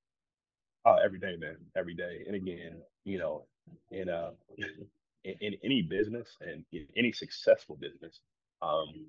[0.84, 2.24] Oh, every day, man, every day.
[2.26, 3.46] And again, you know,
[3.90, 4.30] in uh,
[5.24, 6.64] in, in any business and
[6.96, 8.20] any successful business,
[8.62, 9.06] um,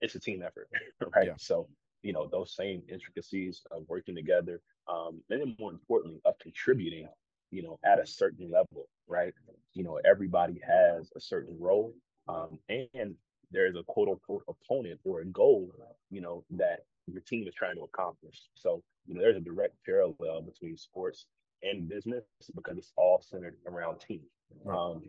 [0.00, 0.68] it's a team effort,
[1.14, 1.26] right?
[1.26, 1.34] Yeah.
[1.38, 1.68] So
[2.02, 7.08] you know those same intricacies of working together um, and then more importantly of contributing
[7.50, 9.32] you know at a certain level right
[9.72, 11.94] you know everybody has a certain role
[12.28, 13.14] um, and
[13.50, 15.72] there's a quote unquote opponent or a goal
[16.10, 19.74] you know that your team is trying to accomplish so you know there's a direct
[19.84, 21.26] parallel between sports
[21.62, 22.24] and business
[22.54, 24.20] because it's all centered around team
[24.68, 25.02] um,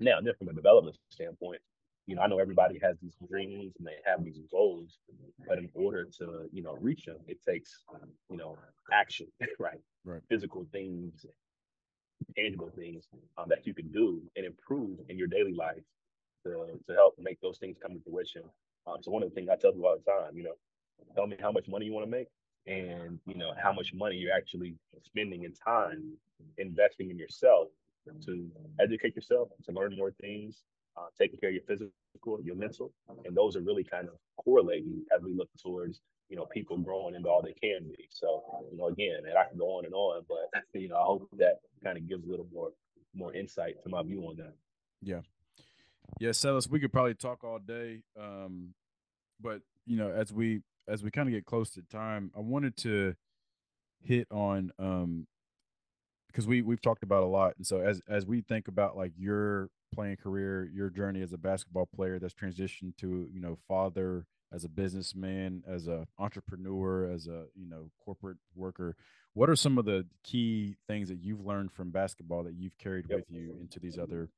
[0.00, 1.60] now then from a development standpoint
[2.06, 4.98] you know, I know everybody has these dreams and they have these goals,
[5.46, 7.84] but in order to, you know, reach them, it takes,
[8.30, 8.56] you know,
[8.92, 9.26] action,
[9.58, 9.80] right?
[10.04, 10.20] Right.
[10.28, 11.26] Physical things,
[12.36, 15.82] tangible things um, that you can do and improve in your daily life
[16.44, 18.42] to, to help make those things come to fruition.
[18.86, 20.54] Um, so one of the things I tell people all the time, you know,
[21.14, 22.28] tell me how much money you want to make
[22.66, 26.12] and you know how much money you're actually spending in time
[26.58, 27.68] investing in yourself
[28.24, 28.48] to
[28.80, 30.62] educate yourself to learn more things
[30.96, 31.92] uh, taking care of your physical
[32.42, 32.92] your mental.
[33.24, 37.14] And those are really kind of correlating as we look towards you know people growing
[37.14, 38.08] into all they can be.
[38.10, 41.04] So you know again and i can go on and on but you know i
[41.04, 42.70] hope that kind of gives a little more
[43.14, 44.54] more insight to my view on that.
[45.02, 45.20] Yeah.
[46.20, 48.74] Yeah Cellus, we could probably talk all day um
[49.40, 52.76] but you know as we as we kind of get close to time, I wanted
[52.78, 53.14] to
[54.02, 55.26] hit on um
[56.28, 59.12] because we we've talked about a lot, and so as as we think about like
[59.16, 64.26] your playing career, your journey as a basketball player that's transitioned to you know father
[64.52, 68.96] as a businessman, as a entrepreneur, as a you know corporate worker.
[69.34, 73.06] What are some of the key things that you've learned from basketball that you've carried
[73.08, 73.18] yep.
[73.18, 74.30] with you into these other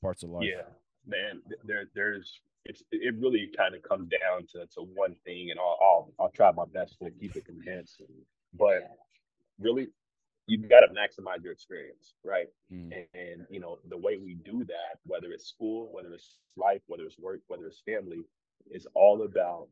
[0.00, 0.44] parts of life?
[0.48, 0.62] Yeah,
[1.06, 5.58] man, there there's it's it really kind of comes down to, to one thing, and
[5.58, 8.00] I'll, I'll I'll try my best to keep it condensed.
[8.56, 8.88] But
[9.58, 9.88] really,
[10.46, 12.46] you've got to maximize your experience, right?
[12.72, 12.92] Mm.
[12.92, 16.82] And, and, you know the way we do that, whether it's school, whether it's life,
[16.86, 18.22] whether it's work, whether it's family,
[18.70, 19.68] is all about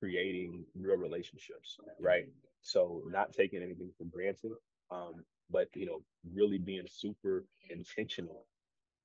[0.00, 2.26] creating real relationships, right?
[2.62, 4.52] So not taking anything for granted,
[4.90, 6.02] um, but you know
[6.34, 8.46] really being super intentional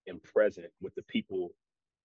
[0.07, 1.53] and present with the people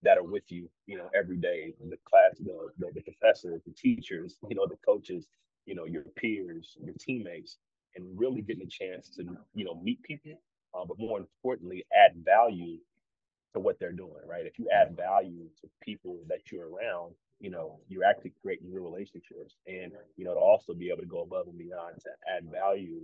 [0.03, 1.73] that are with you, you know, every day.
[1.81, 5.27] The class, the, the, the professors, the teachers, you know, the coaches,
[5.65, 7.59] you know, your peers, your teammates,
[7.97, 9.25] and really getting a chance to,
[9.55, 10.41] you know, meet people,
[10.75, 12.79] uh, but more importantly, add value
[13.55, 14.47] to what they're doing, right?
[14.47, 18.83] If you add value to people that you're around, you know, you're actually creating new
[18.83, 19.57] relationships.
[19.67, 23.01] And, you know, to also be able to go above and beyond to add value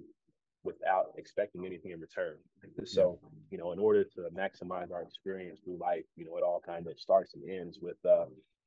[0.65, 2.37] without expecting anything in return.
[2.85, 3.19] So,
[3.51, 6.87] you know, in order to maximize our experience through life, you know, it all kind
[6.87, 8.27] of starts and ends with, uh,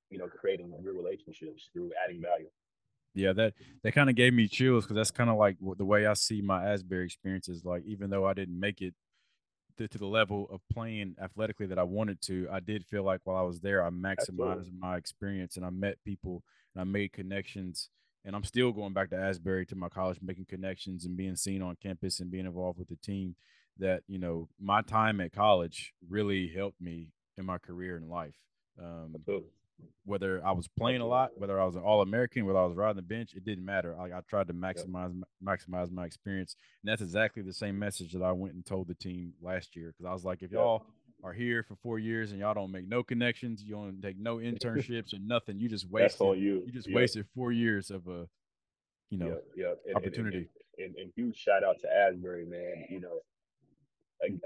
[0.09, 2.49] you know, creating new relationships through adding value.
[3.15, 3.53] Yeah, that
[3.83, 6.41] that kind of gave me chills because that's kind of like the way I see
[6.41, 7.63] my Asbury experiences.
[7.65, 8.93] Like, even though I didn't make it
[9.77, 13.21] to, to, the level of playing athletically that I wanted to, I did feel like
[13.23, 14.71] while I was there, I maximized Absolutely.
[14.79, 16.43] my experience and I met people
[16.73, 17.89] and I made connections
[18.25, 21.61] and I'm still going back to Asbury to my college, making connections and being seen
[21.61, 23.35] on campus and being involved with the team.
[23.77, 28.35] That you know, my time at college really helped me in my career and life.
[28.81, 29.15] Um,
[30.05, 32.77] whether I was playing a lot, whether I was an All American, whether I was
[32.77, 33.95] riding the bench, it didn't matter.
[33.99, 38.21] I, I tried to maximize maximize my experience, and that's exactly the same message that
[38.21, 39.87] I went and told the team last year.
[39.91, 40.85] Because I was like, if y'all
[41.23, 44.37] are here for four years and y'all don't make no connections, you don't take no
[44.37, 45.59] internships or nothing.
[45.59, 46.11] You just wasted.
[46.11, 46.63] That's on you.
[46.65, 48.27] You just wasted four years of a,
[49.09, 49.39] you know.
[49.87, 50.49] And, opportunity.
[50.77, 52.85] And, and, and, huge shout out to Asbury, man.
[52.89, 53.19] You know,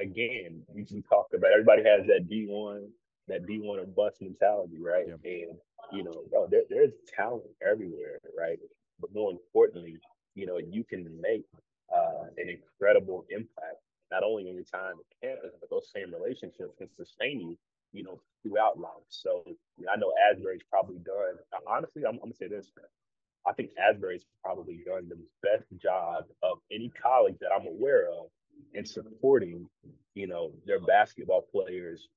[0.02, 2.90] again, we can talk about everybody has that D one,
[3.30, 5.08] that D one or bust mentality, right?
[5.08, 5.20] Yep.
[5.24, 5.58] And
[5.92, 8.60] you know, bro, there, there's talent everywhere, right?
[9.00, 9.98] But more importantly,
[10.36, 11.46] you know, you can make
[11.94, 16.74] uh, an incredible impact not only in your time at campus, but those same relationships
[16.78, 17.58] can sustain you,
[17.94, 19.06] you know, throughout life.
[19.10, 21.38] So you know, I know Asbury's probably done.
[21.68, 22.72] Honestly, I'm, I'm gonna say this.
[23.48, 28.28] I think Asbury's probably done the best job of any college that I'm aware of
[28.74, 29.68] in supporting,
[30.14, 32.08] you know, their basketball players,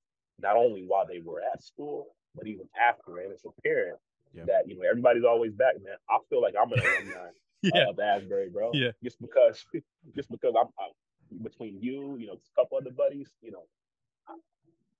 [0.41, 3.19] not only while they were at school, but even after.
[3.19, 3.99] And it's apparent
[4.35, 4.45] yeah.
[4.47, 5.97] that you know everybody's always back, man.
[6.09, 7.31] I feel like I'm an alumni
[7.63, 7.89] yeah.
[7.89, 8.71] of Asbury, bro.
[8.73, 8.91] Yeah.
[9.03, 9.65] Just because,
[10.17, 13.65] just because I'm, I'm between you, you know, a couple other buddies, you know,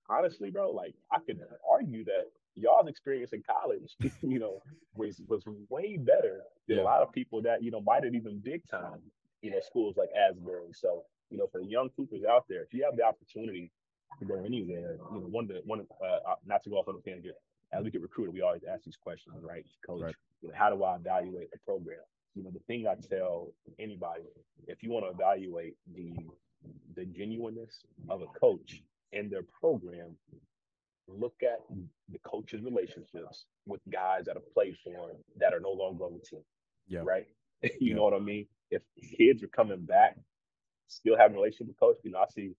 [0.09, 2.25] honestly, bro, like I could argue that
[2.55, 4.61] y'all's experience in college, you know,
[4.95, 6.83] was was way better than yeah.
[6.83, 8.99] a lot of people that you know might have even big time,
[9.41, 10.73] you know, schools like Asbury.
[10.73, 13.71] So, you know, for the young Coopers out there, if you have the opportunity
[14.19, 16.77] to go anywhere, you know, one of the one of uh, uh, not to go
[16.77, 17.35] off on a tangent,
[17.71, 20.01] as we get recruited, we always ask these questions, right, Coach?
[20.01, 20.15] Right.
[20.41, 21.99] You know, how do I evaluate a program?
[22.35, 24.23] you know, the thing I tell anybody,
[24.67, 26.13] if you want to evaluate the
[26.95, 30.15] the genuineness of a coach and their program,
[31.07, 31.59] look at
[32.09, 36.13] the coach's relationships with guys that have played for him that are no longer on
[36.13, 36.43] the team.
[36.87, 37.01] Yeah.
[37.03, 37.25] Right.
[37.63, 37.95] you yeah.
[37.95, 38.47] know what I mean?
[38.71, 38.81] If
[39.17, 40.17] kids are coming back,
[40.87, 42.53] still having a relationship with coach, you know, I see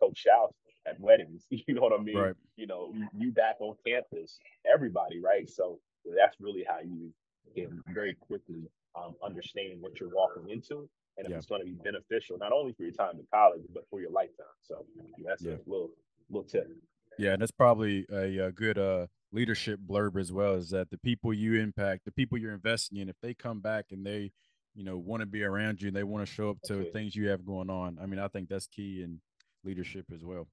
[0.00, 0.54] Coach Shouts
[0.88, 1.46] at weddings.
[1.50, 2.16] You know what I mean?
[2.16, 2.34] Right.
[2.56, 4.38] You know, you, back on campus,
[4.70, 5.48] everybody, right?
[5.48, 5.80] So
[6.16, 7.12] that's really how you
[7.54, 11.36] can very quickly um, understanding what you're walking into and if yeah.
[11.36, 14.10] it's going to be beneficial not only for your time in college but for your
[14.10, 14.46] lifetime.
[14.62, 14.86] So
[15.24, 15.52] that's yeah.
[15.52, 15.90] a little
[16.30, 16.70] little tip.
[17.18, 20.54] Yeah, and that's probably a, a, good uh, leadership blurb as well.
[20.54, 23.86] Is that the people you impact, the people you're investing in, if they come back
[23.90, 24.30] and they,
[24.74, 27.16] you know, want to be around you and they want to show up to things
[27.16, 27.98] you have going on.
[28.00, 29.02] I mean, I think that's key.
[29.02, 29.20] in
[29.64, 30.48] leadership as well.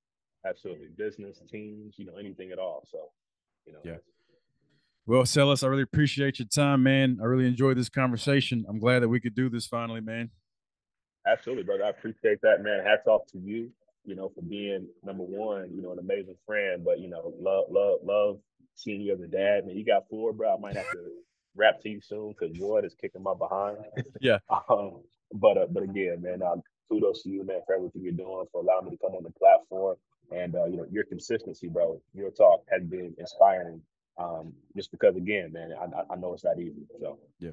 [0.47, 2.87] Absolutely, business teams, you know, anything at all.
[2.91, 3.09] So,
[3.65, 3.97] you know, yeah.
[5.07, 7.19] Well, Cellus, I really appreciate your time, man.
[7.21, 8.65] I really enjoyed this conversation.
[8.67, 10.29] I'm glad that we could do this finally, man.
[11.27, 11.85] Absolutely, brother.
[11.85, 12.83] I appreciate that, man.
[12.83, 13.71] Hats off to you,
[14.03, 16.83] you know, for being number one, you know, an amazing friend.
[16.83, 18.37] But you know, love, love, love
[18.75, 19.65] seeing you as a dad.
[19.65, 20.55] Man, you got four, bro.
[20.55, 21.11] I might have to
[21.55, 23.77] rap to you soon because Ward is kicking my behind.
[24.21, 24.39] Yeah.
[24.69, 25.01] um,
[25.33, 26.55] but uh, but again, man, uh,
[26.89, 29.31] kudos to you, man, for everything you're doing, for allowing me to come on the
[29.31, 29.95] platform,
[30.31, 32.01] and uh, you know, your consistency, bro.
[32.13, 33.81] Your talk has been inspiring
[34.17, 36.85] um, just because, again, man, I, I know it's not easy.
[36.99, 37.51] So yeah,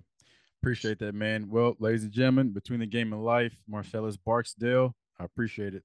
[0.62, 1.48] appreciate that, man.
[1.50, 5.82] Well, ladies and gentlemen, between the game and life, Marcellus Barksdale, I appreciate it.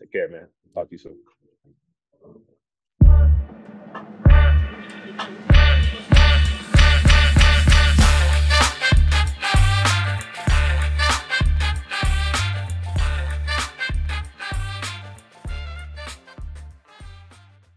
[0.00, 0.46] Take care, man.
[0.74, 1.16] Talk to you soon.